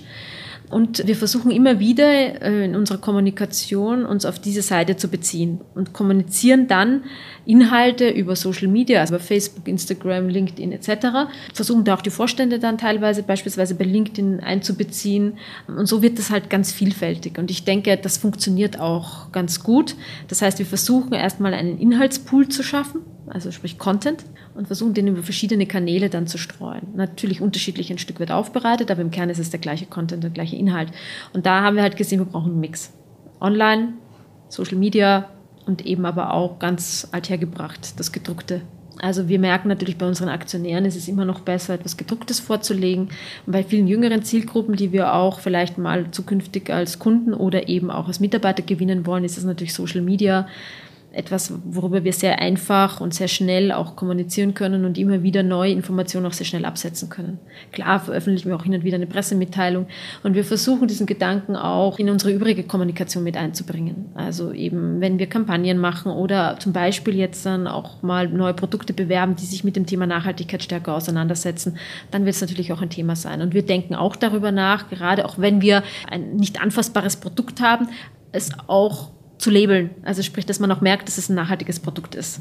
Und 0.69 1.05
wir 1.05 1.15
versuchen 1.15 1.51
immer 1.51 1.79
wieder 1.79 2.41
äh, 2.41 2.65
in 2.65 2.75
unserer 2.75 2.97
Kommunikation 2.97 4.05
uns 4.05 4.25
auf 4.25 4.39
diese 4.39 4.61
Seite 4.61 4.97
zu 4.97 5.07
beziehen 5.07 5.61
und 5.75 5.93
kommunizieren 5.93 6.67
dann 6.67 7.03
Inhalte 7.45 8.09
über 8.09 8.35
Social 8.35 8.67
Media, 8.67 9.01
also 9.01 9.15
über 9.15 9.23
Facebook, 9.23 9.67
Instagram, 9.67 10.29
LinkedIn 10.29 10.71
etc. 10.71 11.29
Versuchen 11.53 11.83
da 11.83 11.95
auch 11.95 12.01
die 12.01 12.09
Vorstände 12.09 12.59
dann 12.59 12.77
teilweise 12.77 13.23
beispielsweise 13.23 13.75
bei 13.75 13.85
LinkedIn 13.85 14.39
einzubeziehen. 14.39 15.37
Und 15.67 15.87
so 15.87 16.01
wird 16.01 16.17
das 16.17 16.31
halt 16.31 16.49
ganz 16.49 16.71
vielfältig. 16.71 17.37
Und 17.37 17.51
ich 17.51 17.63
denke, 17.63 17.97
das 17.97 18.17
funktioniert 18.17 18.79
auch 18.79 19.31
ganz 19.31 19.63
gut. 19.63 19.95
Das 20.27 20.41
heißt, 20.41 20.57
wir 20.59 20.65
versuchen 20.65 21.13
erstmal 21.13 21.53
einen 21.53 21.77
Inhaltspool 21.77 22.49
zu 22.49 22.63
schaffen, 22.63 23.01
also 23.27 23.51
sprich 23.51 23.77
Content, 23.77 24.23
und 24.55 24.67
versuchen 24.67 24.93
den 24.93 25.07
über 25.07 25.21
verschiedene 25.21 25.65
Kanäle 25.65 26.09
dann 26.09 26.27
zu 26.27 26.37
streuen. 26.37 26.87
Natürlich 26.95 27.41
unterschiedlich 27.41 27.91
ein 27.91 27.97
Stück 27.97 28.19
weit 28.19 28.31
aufbereitet, 28.31 28.89
aber 28.89 29.01
im 29.01 29.11
Kern 29.11 29.29
ist 29.29 29.39
es 29.39 29.49
der 29.49 29.59
gleiche 29.59 29.85
Content, 29.85 30.23
der 30.23 30.31
gleiche 30.31 30.55
Inhalt. 30.55 30.89
Und 31.33 31.45
da 31.45 31.61
haben 31.61 31.75
wir 31.75 31.83
halt 31.83 31.97
gesehen, 31.97 32.19
wir 32.19 32.25
brauchen 32.25 32.51
einen 32.51 32.59
Mix. 32.61 32.93
Online, 33.41 33.93
Social 34.47 34.77
Media 34.77 35.29
und 35.65 35.85
eben 35.85 36.05
aber 36.05 36.33
auch 36.33 36.59
ganz 36.59 37.07
althergebracht, 37.11 37.99
das 37.99 38.11
gedruckte 38.11 38.61
Also 39.01 39.27
wir 39.27 39.39
merken 39.39 39.67
natürlich 39.67 39.97
bei 39.97 40.07
unseren 40.07 40.29
Aktionären, 40.29 40.85
es 40.85 40.95
ist 40.95 41.09
immer 41.09 41.25
noch 41.25 41.41
besser, 41.41 41.73
etwas 41.73 41.97
Gedrucktes 41.97 42.39
vorzulegen. 42.39 43.09
Und 43.45 43.51
bei 43.51 43.63
vielen 43.63 43.87
jüngeren 43.87 44.23
Zielgruppen, 44.23 44.75
die 44.75 44.93
wir 44.93 45.13
auch 45.13 45.39
vielleicht 45.39 45.77
mal 45.77 46.11
zukünftig 46.11 46.71
als 46.71 46.99
Kunden 46.99 47.33
oder 47.33 47.67
eben 47.67 47.91
auch 47.91 48.07
als 48.07 48.21
Mitarbeiter 48.21 48.63
gewinnen 48.63 49.05
wollen, 49.05 49.25
ist 49.25 49.37
es 49.37 49.43
natürlich 49.43 49.73
Social 49.73 50.01
Media 50.01 50.47
etwas, 51.15 51.53
worüber 51.63 52.03
wir 52.03 52.13
sehr 52.13 52.39
einfach 52.39 52.99
und 52.99 53.13
sehr 53.13 53.27
schnell 53.27 53.71
auch 53.71 53.95
kommunizieren 53.95 54.53
können 54.53 54.85
und 54.85 54.97
immer 54.97 55.23
wieder 55.23 55.43
neue 55.43 55.71
Informationen 55.71 56.25
auch 56.25 56.33
sehr 56.33 56.45
schnell 56.45 56.65
absetzen 56.65 57.09
können. 57.09 57.39
Klar 57.71 57.99
veröffentlichen 58.01 58.49
wir 58.49 58.55
auch 58.55 58.63
hin 58.63 58.73
und 58.73 58.83
wieder 58.83 58.95
eine 58.95 59.07
Pressemitteilung 59.07 59.87
und 60.23 60.35
wir 60.35 60.43
versuchen 60.43 60.87
diesen 60.87 61.05
Gedanken 61.05 61.55
auch 61.55 61.99
in 61.99 62.09
unsere 62.09 62.33
übrige 62.33 62.63
Kommunikation 62.63 63.23
mit 63.23 63.37
einzubringen. 63.37 64.07
Also 64.13 64.51
eben, 64.51 64.99
wenn 64.99 65.17
wir 65.17 65.27
Kampagnen 65.27 65.77
machen 65.77 66.11
oder 66.11 66.57
zum 66.59 66.73
Beispiel 66.73 67.15
jetzt 67.15 67.45
dann 67.45 67.67
auch 67.67 68.03
mal 68.03 68.27
neue 68.27 68.53
Produkte 68.53 68.93
bewerben, 68.93 69.35
die 69.35 69.45
sich 69.45 69.63
mit 69.63 69.75
dem 69.75 69.85
Thema 69.85 70.05
Nachhaltigkeit 70.05 70.63
stärker 70.63 70.95
auseinandersetzen, 70.95 71.77
dann 72.11 72.25
wird 72.25 72.35
es 72.35 72.41
natürlich 72.41 72.73
auch 72.73 72.81
ein 72.81 72.89
Thema 72.89 73.15
sein. 73.15 73.41
Und 73.41 73.53
wir 73.53 73.65
denken 73.65 73.95
auch 73.95 74.17
darüber 74.17 74.51
nach, 74.51 74.89
gerade 74.89 75.25
auch 75.25 75.39
wenn 75.39 75.61
wir 75.61 75.83
ein 76.09 76.35
nicht 76.35 76.61
anfassbares 76.61 77.15
Produkt 77.17 77.61
haben, 77.61 77.87
es 78.33 78.51
auch 78.67 79.14
zu 79.37 79.49
labeln. 79.49 79.91
Also 80.03 80.21
sprich, 80.21 80.45
dass 80.45 80.59
man 80.59 80.71
auch 80.71 80.81
merkt, 80.81 81.07
dass 81.07 81.17
es 81.17 81.29
ein 81.29 81.35
nachhaltiges 81.35 81.79
Produkt 81.79 82.15
ist. 82.15 82.39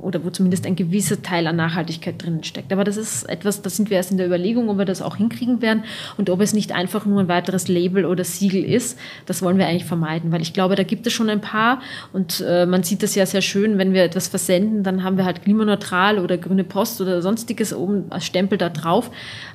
Oder 0.00 0.24
wo 0.24 0.30
zumindest 0.30 0.66
ein 0.66 0.76
gewisser 0.76 1.22
Teil 1.22 1.46
an 1.46 1.56
Nachhaltigkeit 1.56 2.22
drinnen 2.22 2.44
steckt. 2.44 2.72
Aber 2.72 2.84
das 2.84 2.96
ist 2.96 3.28
etwas, 3.28 3.62
da 3.62 3.70
sind 3.70 3.90
wir 3.90 3.96
erst 3.96 4.10
in 4.10 4.16
der 4.16 4.26
Überlegung, 4.26 4.68
ob 4.68 4.78
wir 4.78 4.84
das 4.84 5.02
auch 5.02 5.16
hinkriegen 5.16 5.62
werden 5.62 5.84
und 6.16 6.30
ob 6.30 6.40
es 6.40 6.52
nicht 6.52 6.72
einfach 6.72 7.06
nur 7.06 7.20
ein 7.20 7.28
weiteres 7.28 7.68
Label 7.68 8.04
oder 8.04 8.24
Siegel 8.24 8.64
ist. 8.64 8.98
Das 9.26 9.42
wollen 9.42 9.58
wir 9.58 9.66
eigentlich 9.66 9.84
vermeiden, 9.84 10.32
weil 10.32 10.42
ich 10.42 10.52
glaube, 10.52 10.74
da 10.74 10.82
gibt 10.82 11.06
es 11.06 11.12
schon 11.12 11.30
ein 11.30 11.40
paar 11.40 11.80
und 12.12 12.44
äh, 12.46 12.66
man 12.66 12.82
sieht 12.82 13.02
das 13.02 13.14
ja 13.14 13.26
sehr 13.26 13.42
schön, 13.42 13.78
wenn 13.78 13.92
wir 13.92 14.04
etwas 14.04 14.28
versenden, 14.28 14.82
dann 14.82 15.04
haben 15.04 15.16
wir 15.16 15.24
halt 15.24 15.42
klimaneutral 15.42 16.18
oder 16.18 16.38
grüne 16.38 16.64
Post 16.64 17.00
oder 17.00 17.22
sonstiges 17.22 17.74
oben 17.74 18.06
als 18.10 18.24
Stempel 18.24 18.58
da 18.58 18.68
drauf. 18.68 19.10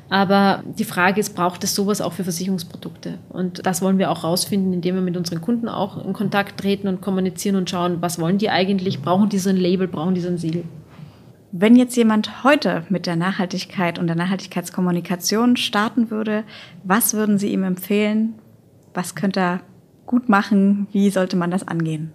Aber 0.10 0.64
die 0.78 0.84
Frage 0.84 1.20
ist, 1.20 1.36
braucht 1.36 1.64
es 1.64 1.74
sowas 1.74 2.00
auch 2.00 2.14
für 2.14 2.24
Versicherungsprodukte? 2.24 3.18
Und 3.30 3.66
das 3.66 3.82
wollen 3.82 3.98
wir 3.98 4.12
auch 4.12 4.24
rausfinden, 4.24 4.72
indem 4.72 4.96
wir 4.96 5.02
mit 5.02 5.18
unseren 5.18 5.42
Kunden 5.42 5.68
auch 5.68 6.06
in 6.06 6.14
Kontakt 6.14 6.60
treten 6.60 6.88
und 6.88 7.02
kommunizieren 7.02 7.56
und 7.56 7.70
schauen, 7.70 7.98
was 8.02 8.20
wollen 8.20 8.38
die 8.38 8.52
eigentlich? 8.52 9.02
Brauchen 9.02 9.30
die 9.30 9.40
so 9.40 9.50
ein 9.50 9.58
Label? 9.58 9.88
Brauchen 9.88 10.14
die 10.14 10.22
so 10.22 10.28
ein 10.28 10.35
Siegel? 10.38 10.64
Wenn 11.52 11.76
jetzt 11.76 11.96
jemand 11.96 12.44
heute 12.44 12.84
mit 12.90 13.06
der 13.06 13.16
Nachhaltigkeit 13.16 13.98
und 13.98 14.08
der 14.08 14.16
Nachhaltigkeitskommunikation 14.16 15.56
starten 15.56 16.12
würde, 16.12 16.44
was 16.84 17.14
würden 17.14 17.38
Sie 17.38 17.54
ihm 17.54 17.64
empfehlen? 17.64 18.36
Was 18.94 19.16
könnte 19.16 19.40
er 19.40 19.62
gut 20.06 20.28
machen? 20.28 20.88
Wie 20.92 21.10
sollte 21.10 21.38
man 21.38 21.52
das 21.52 21.68
angehen? 21.68 22.12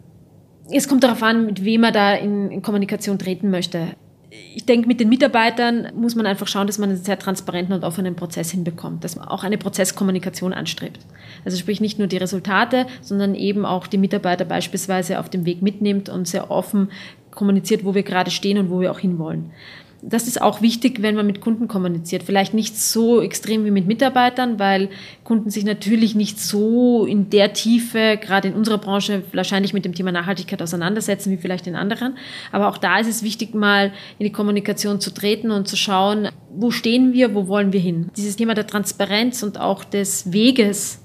Es 0.71 0.89
kommt 0.89 1.05
darauf 1.05 1.23
an, 1.23 1.47
mit 1.47 1.65
wem 1.65 1.85
er 1.85 1.93
da 1.93 2.15
in, 2.15 2.51
in 2.51 2.63
Kommunikation 2.63 3.19
treten 3.19 3.51
möchte 3.51 3.97
ich 4.55 4.65
denke, 4.65 4.87
mit 4.87 5.01
den 5.01 5.09
Mitarbeitern 5.09 5.89
muss 5.95 6.15
man 6.15 6.27
einfach 6.27 6.47
schauen, 6.47 6.67
dass 6.67 6.79
man 6.79 6.91
einen 6.91 7.03
sehr 7.03 7.19
transparenten 7.19 7.75
und 7.75 7.85
offenen 7.85 8.15
Prozess 8.15 8.51
hinbekommt, 8.51 9.03
dass 9.03 9.17
man 9.17 9.27
auch 9.27 9.43
eine 9.43 9.59
Prozesskommunikation 9.59 10.53
anstrebt. 10.53 11.01
Also 11.45 11.57
sprich 11.57 11.81
nicht 11.81 11.99
nur 11.99 12.07
die 12.07 12.17
Resultate, 12.17 12.87
sondern 13.01 13.35
eben 13.35 13.67
auch 13.67 13.87
die 13.87 13.99
Mitarbeiter 13.99 14.45
beispielsweise 14.45 15.19
auf 15.19 15.29
dem 15.29 15.47
Weg 15.47 15.63
mitnimmt 15.63 16.09
und 16.09 16.29
sehr 16.29 16.51
offen 16.51 16.91
kommuniziert, 17.41 17.85
wo 17.85 17.95
wir 17.95 18.05
gerade 18.05 18.31
stehen 18.31 18.59
und 18.59 18.71
wo 18.71 18.81
wir 18.81 18.93
auch 18.93 19.01
hinwollen 19.01 19.51
das 20.03 20.27
ist 20.27 20.41
auch 20.41 20.63
wichtig, 20.63 21.03
wenn 21.03 21.15
man 21.15 21.27
mit 21.27 21.41
Kunden 21.41 21.69
kommuniziert. 21.69 22.23
Vielleicht 22.23 22.55
nicht 22.55 22.79
so 22.79 23.21
extrem 23.21 23.65
wie 23.65 23.71
mit 23.71 23.87
Mitarbeitern, 23.87 24.59
weil 24.59 24.89
Kunden 25.25 25.51
sich 25.51 25.65
natürlich 25.65 26.15
nicht 26.15 26.41
so 26.41 27.05
in 27.05 27.31
der 27.31 27.53
Tiefe, 27.53 28.19
gerade 28.21 28.49
in 28.49 28.55
unserer 28.55 28.79
Branche, 28.79 29.23
wahrscheinlich 29.33 29.75
mit 29.75 29.85
dem 29.85 29.95
Thema 29.95 30.13
Nachhaltigkeit 30.13 30.63
auseinandersetzen 30.63 31.31
wie 31.31 31.37
vielleicht 31.37 31.67
in 31.67 31.77
anderen. 31.77 32.17
Aber 32.53 32.69
auch 32.69 32.79
da 32.79 32.99
ist 32.99 33.09
es 33.09 33.23
wichtig, 33.23 33.55
mal 33.55 33.93
in 34.19 34.27
die 34.27 34.33
Kommunikation 34.33 35.01
zu 35.01 35.13
treten 35.13 35.51
und 35.51 35.69
zu 35.69 35.77
schauen, 35.77 36.29
wo 36.55 36.71
stehen 36.71 37.13
wir, 37.13 37.35
wo 37.35 37.47
wollen 37.47 37.73
wir 37.73 37.81
hin. 37.81 38.11
Dieses 38.17 38.37
Thema 38.37 38.55
der 38.55 38.67
Transparenz 38.67 39.43
und 39.43 39.61
auch 39.61 39.85
des 39.85 40.33
Weges, 40.33 41.03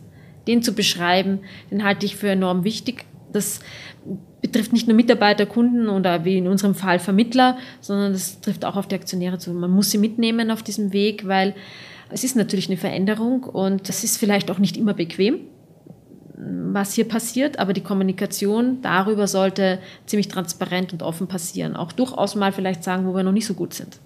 den 0.47 0.61
zu 0.61 0.73
beschreiben, 0.73 1.39
den 1.71 1.83
halte 1.83 2.05
ich 2.05 2.15
für 2.15 2.29
enorm 2.29 2.63
wichtig. 2.63 3.05
Das 3.35 3.59
betrifft 4.41 4.73
nicht 4.73 4.87
nur 4.87 4.95
Mitarbeiter, 4.95 5.45
Kunden 5.45 5.89
oder 5.89 6.23
wie 6.23 6.37
in 6.37 6.47
unserem 6.47 6.75
Fall 6.75 6.99
Vermittler, 6.99 7.57
sondern 7.81 8.13
das 8.13 8.39
trifft 8.41 8.63
auch 8.63 8.75
auf 8.75 8.87
die 8.87 8.95
Aktionäre 8.95 9.37
zu. 9.39 9.51
Man 9.53 9.71
muss 9.71 9.91
sie 9.91 9.97
mitnehmen 9.97 10.51
auf 10.51 10.63
diesem 10.63 10.93
Weg, 10.93 11.27
weil 11.27 11.55
es 12.09 12.23
ist 12.23 12.35
natürlich 12.35 12.67
eine 12.67 12.77
Veränderung 12.77 13.43
und 13.43 13.89
es 13.89 14.03
ist 14.03 14.17
vielleicht 14.17 14.51
auch 14.51 14.59
nicht 14.59 14.77
immer 14.77 14.93
bequem, 14.93 15.39
was 16.37 16.93
hier 16.93 17.07
passiert, 17.07 17.59
aber 17.59 17.73
die 17.73 17.81
Kommunikation 17.81 18.81
darüber 18.81 19.27
sollte 19.27 19.79
ziemlich 20.05 20.27
transparent 20.27 20.93
und 20.93 21.01
offen 21.01 21.27
passieren. 21.27 21.75
Auch 21.75 21.91
durchaus 21.91 22.35
mal 22.35 22.51
vielleicht 22.51 22.83
sagen, 22.83 23.07
wo 23.07 23.15
wir 23.15 23.23
noch 23.23 23.31
nicht 23.31 23.47
so 23.47 23.53
gut 23.53 23.73
sind. 23.73 23.99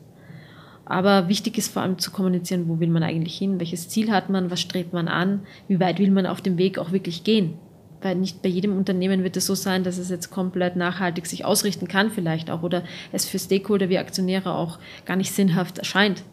Aber 0.86 1.28
wichtig 1.28 1.58
ist 1.58 1.72
vor 1.72 1.84
allem 1.84 2.00
zu 2.00 2.10
kommunizieren, 2.12 2.68
wo 2.68 2.80
will 2.80 2.90
man 2.90 3.04
eigentlich 3.04 3.38
hin, 3.38 3.60
welches 3.60 3.90
Ziel 3.90 4.12
hat 4.12 4.30
man, 4.30 4.50
was 4.50 4.62
strebt 4.62 4.94
man 4.94 5.08
an, 5.08 5.42
wie 5.68 5.80
weit 5.80 6.00
will 6.00 6.10
man 6.10 6.26
auf 6.26 6.42
dem 6.42 6.58
Weg 6.58 6.80
auch 6.80 6.92
wirklich 6.92 7.24
gehen 7.24 7.56
weil 8.02 8.16
nicht 8.16 8.42
bei 8.42 8.50
jedem 8.50 8.78
Unternehmen 8.78 9.24
wird 9.24 9.38
es 9.38 9.46
so 9.46 9.56
sein, 9.56 9.84
dass 9.84 9.98
es 9.98 10.10
jetzt 10.10 10.30
komplett 10.30 10.76
nachhaltig 10.76 11.26
sich 11.26 11.46
ausrichten 11.46 11.88
kann 11.88 12.12
vielleicht 12.12 12.50
auch 12.50 12.64
oder 12.64 12.84
es 13.12 13.26
für 13.26 13.40
Stakeholder 13.40 13.90
wie 13.90 13.98
Aktionäre 13.98 14.56
auch 14.56 14.80
gar 15.06 15.16
nicht 15.16 15.34
sinnhaft 15.34 15.78
erscheint. 15.78 16.24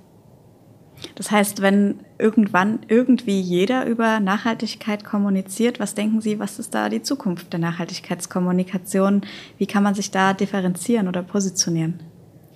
Das 1.15 1.31
heißt, 1.31 1.61
wenn 1.61 2.01
irgendwann 2.19 2.81
irgendwie 2.89 3.41
jeder 3.41 3.87
über 3.87 4.21
Nachhaltigkeit 4.21 5.05
kommuniziert, 5.05 5.79
was 5.79 5.95
denken 5.95 6.21
Sie, 6.21 6.39
was 6.39 6.59
ist 6.59 6.75
da 6.75 6.89
die 6.89 7.03
Zukunft 7.03 7.53
der 7.53 7.61
Nachhaltigkeitskommunikation? 7.61 9.23
Wie 9.59 9.67
kann 9.67 9.83
man 9.83 9.95
sich 9.95 10.11
da 10.11 10.33
differenzieren 10.33 11.09
oder 11.09 11.23
positionieren? 11.23 12.01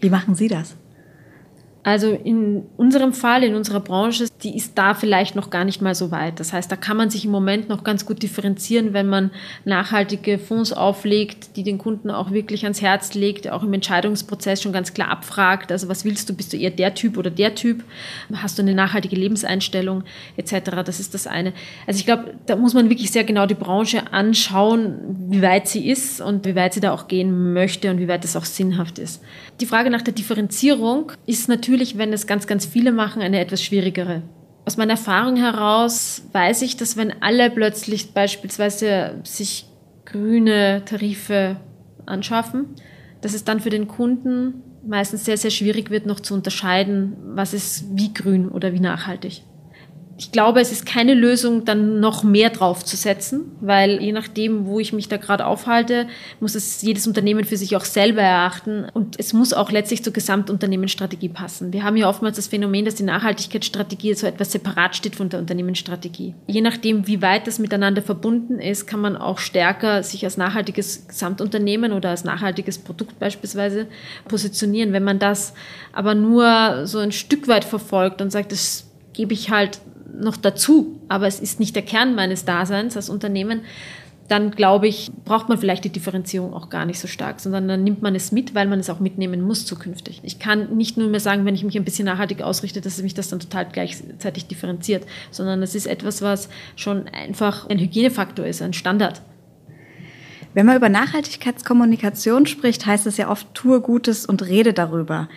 Wie 0.00 0.10
machen 0.10 0.34
Sie 0.34 0.48
das? 0.48 0.74
Also 1.82 2.10
in 2.12 2.64
unserem 2.76 3.14
Fall, 3.14 3.42
in 3.42 3.54
unserer 3.54 3.80
Branche, 3.80 4.26
die 4.42 4.54
ist 4.54 4.76
da 4.76 4.92
vielleicht 4.92 5.34
noch 5.34 5.48
gar 5.48 5.64
nicht 5.64 5.80
mal 5.80 5.94
so 5.94 6.10
weit. 6.10 6.38
Das 6.38 6.52
heißt, 6.52 6.70
da 6.70 6.76
kann 6.76 6.98
man 6.98 7.08
sich 7.08 7.24
im 7.24 7.30
Moment 7.30 7.70
noch 7.70 7.84
ganz 7.84 8.04
gut 8.04 8.22
differenzieren, 8.22 8.92
wenn 8.92 9.08
man 9.08 9.30
nachhaltige 9.64 10.38
Fonds 10.38 10.74
auflegt, 10.74 11.56
die 11.56 11.62
den 11.62 11.78
Kunden 11.78 12.10
auch 12.10 12.32
wirklich 12.32 12.64
ans 12.64 12.82
Herz 12.82 13.14
legt, 13.14 13.48
auch 13.50 13.62
im 13.62 13.72
Entscheidungsprozess 13.72 14.62
schon 14.62 14.74
ganz 14.74 14.92
klar 14.92 15.08
abfragt. 15.08 15.72
Also 15.72 15.88
was 15.88 16.04
willst 16.04 16.28
du? 16.28 16.34
Bist 16.34 16.52
du 16.52 16.58
eher 16.58 16.70
der 16.70 16.94
Typ 16.94 17.16
oder 17.16 17.30
der 17.30 17.54
Typ? 17.54 17.82
Hast 18.34 18.58
du 18.58 18.62
eine 18.62 18.74
nachhaltige 18.74 19.16
Lebenseinstellung 19.16 20.04
etc.? 20.36 20.82
Das 20.84 21.00
ist 21.00 21.14
das 21.14 21.26
eine. 21.26 21.54
Also 21.86 21.98
ich 21.98 22.04
glaube, 22.04 22.34
da 22.44 22.56
muss 22.56 22.74
man 22.74 22.90
wirklich 22.90 23.10
sehr 23.10 23.24
genau 23.24 23.46
die 23.46 23.54
Branche 23.54 24.12
anschauen, 24.12 25.16
wie 25.30 25.40
weit 25.40 25.66
sie 25.66 25.88
ist 25.88 26.20
und 26.20 26.44
wie 26.44 26.54
weit 26.54 26.74
sie 26.74 26.80
da 26.80 26.92
auch 26.92 27.08
gehen 27.08 27.54
möchte 27.54 27.90
und 27.90 28.00
wie 28.00 28.08
weit 28.08 28.24
das 28.24 28.36
auch 28.36 28.44
sinnhaft 28.44 28.98
ist. 28.98 29.22
Die 29.62 29.66
Frage 29.66 29.88
nach 29.88 30.02
der 30.02 30.12
Differenzierung 30.12 31.12
ist 31.26 31.48
natürlich 31.48 31.69
natürlich, 31.70 31.98
wenn 31.98 32.12
es 32.12 32.26
ganz, 32.26 32.48
ganz 32.48 32.66
viele 32.66 32.90
machen, 32.90 33.22
eine 33.22 33.38
etwas 33.38 33.62
schwierigere. 33.62 34.22
Aus 34.64 34.76
meiner 34.76 34.94
Erfahrung 34.94 35.36
heraus 35.36 36.22
weiß 36.32 36.62
ich, 36.62 36.76
dass 36.76 36.96
wenn 36.96 37.22
alle 37.22 37.48
plötzlich 37.48 38.12
beispielsweise 38.12 39.20
sich 39.22 39.66
grüne 40.04 40.82
Tarife 40.84 41.60
anschaffen, 42.06 42.66
dass 43.20 43.34
es 43.34 43.44
dann 43.44 43.60
für 43.60 43.70
den 43.70 43.86
Kunden 43.86 44.64
meistens 44.84 45.24
sehr, 45.24 45.36
sehr 45.36 45.52
schwierig 45.52 45.90
wird, 45.90 46.06
noch 46.06 46.18
zu 46.18 46.34
unterscheiden, 46.34 47.16
was 47.36 47.54
ist 47.54 47.84
wie 47.96 48.12
grün 48.12 48.48
oder 48.48 48.72
wie 48.72 48.80
nachhaltig 48.80 49.42
ich 50.20 50.32
glaube, 50.32 50.60
es 50.60 50.70
ist 50.70 50.84
keine 50.84 51.14
Lösung, 51.14 51.64
dann 51.64 51.98
noch 51.98 52.24
mehr 52.24 52.50
draufzusetzen, 52.50 53.52
weil 53.62 54.02
je 54.02 54.12
nachdem, 54.12 54.66
wo 54.66 54.78
ich 54.78 54.92
mich 54.92 55.08
da 55.08 55.16
gerade 55.16 55.46
aufhalte, 55.46 56.08
muss 56.40 56.54
es 56.54 56.82
jedes 56.82 57.06
Unternehmen 57.06 57.44
für 57.44 57.56
sich 57.56 57.74
auch 57.74 57.86
selber 57.86 58.20
erachten 58.20 58.84
und 58.92 59.18
es 59.18 59.32
muss 59.32 59.54
auch 59.54 59.72
letztlich 59.72 60.04
zur 60.04 60.12
Gesamtunternehmensstrategie 60.12 61.30
passen. 61.30 61.72
Wir 61.72 61.84
haben 61.84 61.96
ja 61.96 62.06
oftmals 62.06 62.36
das 62.36 62.48
Phänomen, 62.48 62.84
dass 62.84 62.96
die 62.96 63.02
Nachhaltigkeitsstrategie 63.02 64.12
so 64.12 64.26
etwas 64.26 64.52
separat 64.52 64.94
steht 64.94 65.16
von 65.16 65.30
der 65.30 65.40
Unternehmensstrategie. 65.40 66.34
Je 66.46 66.60
nachdem, 66.60 67.06
wie 67.06 67.22
weit 67.22 67.46
das 67.46 67.58
miteinander 67.58 68.02
verbunden 68.02 68.58
ist, 68.58 68.86
kann 68.86 69.00
man 69.00 69.16
auch 69.16 69.38
stärker 69.38 70.02
sich 70.02 70.26
als 70.26 70.36
nachhaltiges 70.36 71.08
Gesamtunternehmen 71.08 71.92
oder 71.92 72.10
als 72.10 72.24
nachhaltiges 72.24 72.76
Produkt 72.76 73.18
beispielsweise 73.18 73.86
positionieren. 74.28 74.92
Wenn 74.92 75.04
man 75.04 75.18
das 75.18 75.54
aber 75.94 76.14
nur 76.14 76.86
so 76.86 76.98
ein 76.98 77.10
Stück 77.10 77.48
weit 77.48 77.64
verfolgt 77.64 78.20
und 78.20 78.30
sagt, 78.30 78.52
das 78.52 78.84
gebe 79.14 79.32
ich 79.32 79.50
halt 79.50 79.80
noch 80.18 80.36
dazu, 80.36 81.00
aber 81.08 81.26
es 81.26 81.40
ist 81.40 81.60
nicht 81.60 81.74
der 81.76 81.82
Kern 81.82 82.14
meines 82.14 82.44
Daseins 82.44 82.96
als 82.96 83.08
Unternehmen, 83.08 83.62
dann 84.30 84.52
glaube 84.52 84.86
ich, 84.86 85.10
braucht 85.24 85.48
man 85.48 85.58
vielleicht 85.58 85.84
die 85.84 85.90
Differenzierung 85.90 86.54
auch 86.54 86.70
gar 86.70 86.84
nicht 86.84 87.00
so 87.00 87.08
stark, 87.08 87.40
sondern 87.40 87.66
dann 87.66 87.82
nimmt 87.82 88.00
man 88.00 88.14
es 88.14 88.30
mit, 88.30 88.54
weil 88.54 88.68
man 88.68 88.78
es 88.78 88.88
auch 88.88 89.00
mitnehmen 89.00 89.42
muss 89.42 89.66
zukünftig. 89.66 90.20
Ich 90.22 90.38
kann 90.38 90.76
nicht 90.76 90.96
nur 90.96 91.08
mehr 91.08 91.18
sagen, 91.18 91.44
wenn 91.44 91.56
ich 91.56 91.64
mich 91.64 91.76
ein 91.76 91.84
bisschen 91.84 92.04
nachhaltig 92.04 92.40
ausrichte, 92.40 92.80
dass 92.80 93.02
mich 93.02 93.14
das 93.14 93.28
dann 93.28 93.40
total 93.40 93.66
gleichzeitig 93.66 94.46
differenziert, 94.46 95.04
sondern 95.32 95.62
es 95.64 95.74
ist 95.74 95.86
etwas, 95.86 96.22
was 96.22 96.48
schon 96.76 97.08
einfach 97.08 97.68
ein 97.68 97.80
Hygienefaktor 97.80 98.46
ist, 98.46 98.62
ein 98.62 98.72
Standard. 98.72 99.20
Wenn 100.54 100.66
man 100.66 100.76
über 100.76 100.88
Nachhaltigkeitskommunikation 100.88 102.46
spricht, 102.46 102.86
heißt 102.86 103.06
es 103.06 103.16
ja 103.16 103.30
oft, 103.30 103.52
tue 103.54 103.80
Gutes 103.80 104.26
und 104.26 104.46
rede 104.46 104.72
darüber. 104.72 105.28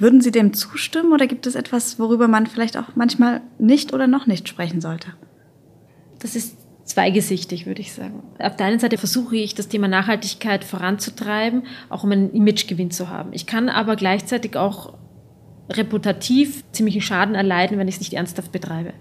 Würden 0.00 0.22
Sie 0.22 0.32
dem 0.32 0.54
zustimmen 0.54 1.12
oder 1.12 1.26
gibt 1.26 1.46
es 1.46 1.54
etwas, 1.54 1.98
worüber 1.98 2.26
man 2.26 2.46
vielleicht 2.46 2.78
auch 2.78 2.96
manchmal 2.96 3.42
nicht 3.58 3.92
oder 3.92 4.06
noch 4.06 4.26
nicht 4.26 4.48
sprechen 4.48 4.80
sollte? 4.80 5.08
Das 6.20 6.34
ist 6.34 6.56
zweigesichtig, 6.84 7.66
würde 7.66 7.82
ich 7.82 7.92
sagen. 7.92 8.22
Auf 8.38 8.56
der 8.56 8.66
einen 8.66 8.78
Seite 8.78 8.96
versuche 8.96 9.36
ich, 9.36 9.54
das 9.54 9.68
Thema 9.68 9.88
Nachhaltigkeit 9.88 10.64
voranzutreiben, 10.64 11.64
auch 11.90 12.02
um 12.02 12.12
einen 12.12 12.32
Imagegewinn 12.32 12.90
zu 12.90 13.10
haben. 13.10 13.34
Ich 13.34 13.44
kann 13.44 13.68
aber 13.68 13.94
gleichzeitig 13.94 14.56
auch 14.56 14.94
reputativ 15.68 16.64
ziemlichen 16.72 17.02
Schaden 17.02 17.34
erleiden, 17.34 17.78
wenn 17.78 17.86
ich 17.86 17.96
es 17.96 18.00
nicht 18.00 18.14
ernsthaft 18.14 18.52
betreibe. 18.52 18.94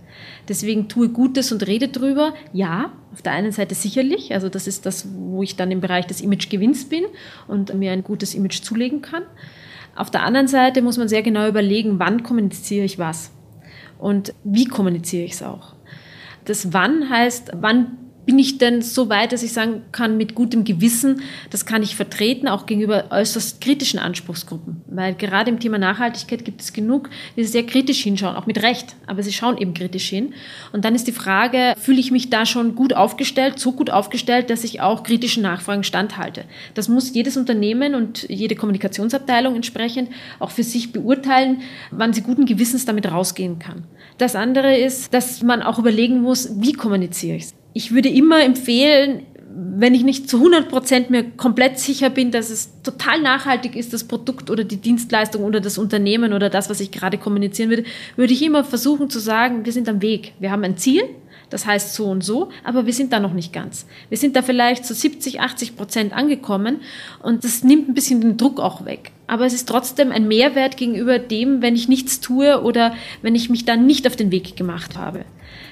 Deswegen 0.50 0.90
tue 0.90 1.10
Gutes 1.10 1.52
und 1.54 1.66
rede 1.66 1.88
drüber. 1.88 2.34
Ja, 2.52 2.92
auf 3.14 3.22
der 3.22 3.32
einen 3.32 3.54
Seite 3.54 3.74
sicherlich. 3.74 4.34
Also 4.34 4.50
das 4.50 4.68
ist 4.68 4.86
das, 4.86 5.08
wo 5.14 5.42
ich 5.42 5.56
dann 5.56 5.72
im 5.72 5.80
Bereich 5.80 6.06
des 6.08 6.20
Imagegewinns 6.20 6.90
bin 6.90 7.06
und 7.48 7.74
mir 7.74 7.94
ein 7.94 8.04
gutes 8.04 8.36
Image 8.36 8.62
zulegen 8.62 9.02
kann. 9.02 9.24
Auf 10.00 10.10
der 10.10 10.24
anderen 10.24 10.48
Seite 10.48 10.82
muss 10.82 10.98
man 10.98 11.10
sehr 11.10 11.24
genau 11.24 11.46
überlegen, 11.46 12.00
wann 12.00 12.24
kommuniziere 12.24 12.86
ich 12.86 13.00
was 13.00 13.32
und 13.98 14.34
wie 14.46 14.64
kommuniziere 14.64 15.26
ich 15.26 15.34
es 15.34 15.44
auch. 15.44 15.76
Das 16.46 16.72
Wann 16.72 17.10
heißt, 17.10 17.52
wann 17.56 17.98
bin 18.30 18.38
ich 18.38 18.60
denn 18.60 18.84
so 18.84 19.10
weit, 19.10 19.32
dass 19.32 19.42
ich 19.42 19.54
sagen 19.54 19.82
kann, 19.92 20.16
mit 20.16 20.36
gutem 20.36 20.64
Gewissen, 20.64 21.24
das 21.50 21.66
kann 21.66 21.82
ich 21.82 21.96
vertreten, 21.96 22.48
auch 22.48 22.68
gegenüber 22.68 23.06
äußerst 23.10 23.60
kritischen 23.60 23.98
Anspruchsgruppen. 23.98 24.84
Weil 24.86 25.16
gerade 25.16 25.50
im 25.50 25.60
Thema 25.60 25.80
Nachhaltigkeit 25.80 26.46
gibt 26.46 26.62
es 26.62 26.72
genug, 26.72 27.10
die 27.36 27.44
sehr 27.44 27.66
kritisch 27.66 28.04
hinschauen, 28.04 28.36
auch 28.36 28.46
mit 28.46 28.62
Recht, 28.62 28.96
aber 29.08 29.24
sie 29.24 29.34
schauen 29.34 29.58
eben 29.58 29.74
kritisch 29.74 30.10
hin. 30.10 30.36
Und 30.72 30.86
dann 30.86 30.94
ist 30.94 31.08
die 31.08 31.12
Frage, 31.12 31.74
fühle 31.80 32.00
ich 32.00 32.12
mich 32.12 32.30
da 32.30 32.46
schon 32.46 32.76
gut 32.76 32.94
aufgestellt, 32.94 33.58
so 33.58 33.72
gut 33.72 33.90
aufgestellt, 33.90 34.52
dass 34.52 34.64
ich 34.64 34.80
auch 34.80 35.02
kritischen 35.02 35.42
Nachfragen 35.42 35.84
standhalte. 35.84 36.44
Das 36.76 36.88
muss 36.88 37.12
jedes 37.16 37.36
Unternehmen 37.36 37.96
und 37.96 38.30
jede 38.30 38.54
Kommunikationsabteilung 38.54 39.56
entsprechend 39.56 40.12
auch 40.38 40.52
für 40.52 40.62
sich 40.62 40.92
beurteilen, 40.92 41.64
wann 41.90 42.14
sie 42.14 42.22
guten 42.22 42.46
Gewissens 42.46 42.86
damit 42.86 43.12
rausgehen 43.12 43.58
kann. 43.58 43.86
Das 44.20 44.36
andere 44.36 44.78
ist, 44.78 45.16
dass 45.16 45.42
man 45.42 45.64
auch 45.64 45.80
überlegen 45.80 46.22
muss, 46.22 46.62
wie 46.62 46.74
kommuniziere 46.74 47.38
ich 47.38 47.46
es 47.46 47.59
ich 47.74 47.94
würde 47.94 48.10
immer 48.10 48.44
empfehlen, 48.44 49.26
wenn 49.52 49.96
ich 49.96 50.04
nicht 50.04 50.30
zu 50.30 50.38
100 50.38 50.70
Prozent 50.70 51.10
mir 51.10 51.24
komplett 51.24 51.80
sicher 51.80 52.10
bin, 52.10 52.32
dass 52.32 52.50
es 52.50 52.82
total 52.84 53.22
nachhaltig 53.22 53.76
ist, 53.76 53.94
das 53.94 54.04
Produkt 54.04 54.50
oder 54.50 54.64
die 54.64 54.78
Dienstleistung 54.78 55.44
oder 55.44 55.60
das 55.60 55.78
Unternehmen 55.78 56.34
oder 56.34 56.50
das, 56.50 56.70
was 56.70 56.80
ich 56.80 56.92
gerade 56.92 57.18
kommunizieren 57.18 57.70
würde, 57.70 57.84
würde 58.16 58.34
ich 58.34 58.44
immer 58.44 58.64
versuchen 58.64 59.10
zu 59.10 59.20
sagen, 59.20 59.66
wir 59.66 59.74
sind 59.74 59.90
am 59.90 60.02
Weg. 60.02 60.34
Wir 60.40 60.52
haben 60.52 60.64
ein 60.64 60.78
Ziel, 60.78 61.04
das 61.50 61.66
heißt 61.66 61.96
so 61.96 62.06
und 62.06 62.24
so, 62.24 62.50
aber 62.64 62.86
wir 62.86 62.94
sind 62.94 63.12
da 63.12 63.20
noch 63.20 63.34
nicht 63.34 63.52
ganz. 63.52 63.88
Wir 64.10 64.18
sind 64.18 64.36
da 64.36 64.44
vielleicht 64.44 64.86
zu 64.86 64.94
70, 64.94 65.42
80 65.42 65.76
Prozent 65.76 66.14
angekommen 66.14 66.82
und 67.24 67.44
das 67.44 67.64
nimmt 67.64 67.90
ein 67.90 67.94
bisschen 67.96 68.22
den 68.22 68.38
Druck 68.38 68.60
auch 68.60 68.86
weg. 68.86 69.12
Aber 69.26 69.46
es 69.46 69.54
ist 69.54 69.68
trotzdem 69.68 70.12
ein 70.12 70.28
Mehrwert 70.28 70.78
gegenüber 70.78 71.20
dem, 71.20 71.62
wenn 71.62 71.76
ich 71.76 71.88
nichts 71.88 72.20
tue 72.20 72.62
oder 72.62 72.94
wenn 73.22 73.36
ich 73.36 73.50
mich 73.50 73.66
dann 73.66 73.86
nicht 73.86 74.08
auf 74.08 74.16
den 74.16 74.32
Weg 74.32 74.56
gemacht 74.56 74.96
habe. 74.96 75.26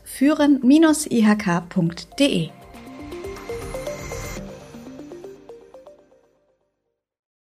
führen-ihk.de 0.04 0.58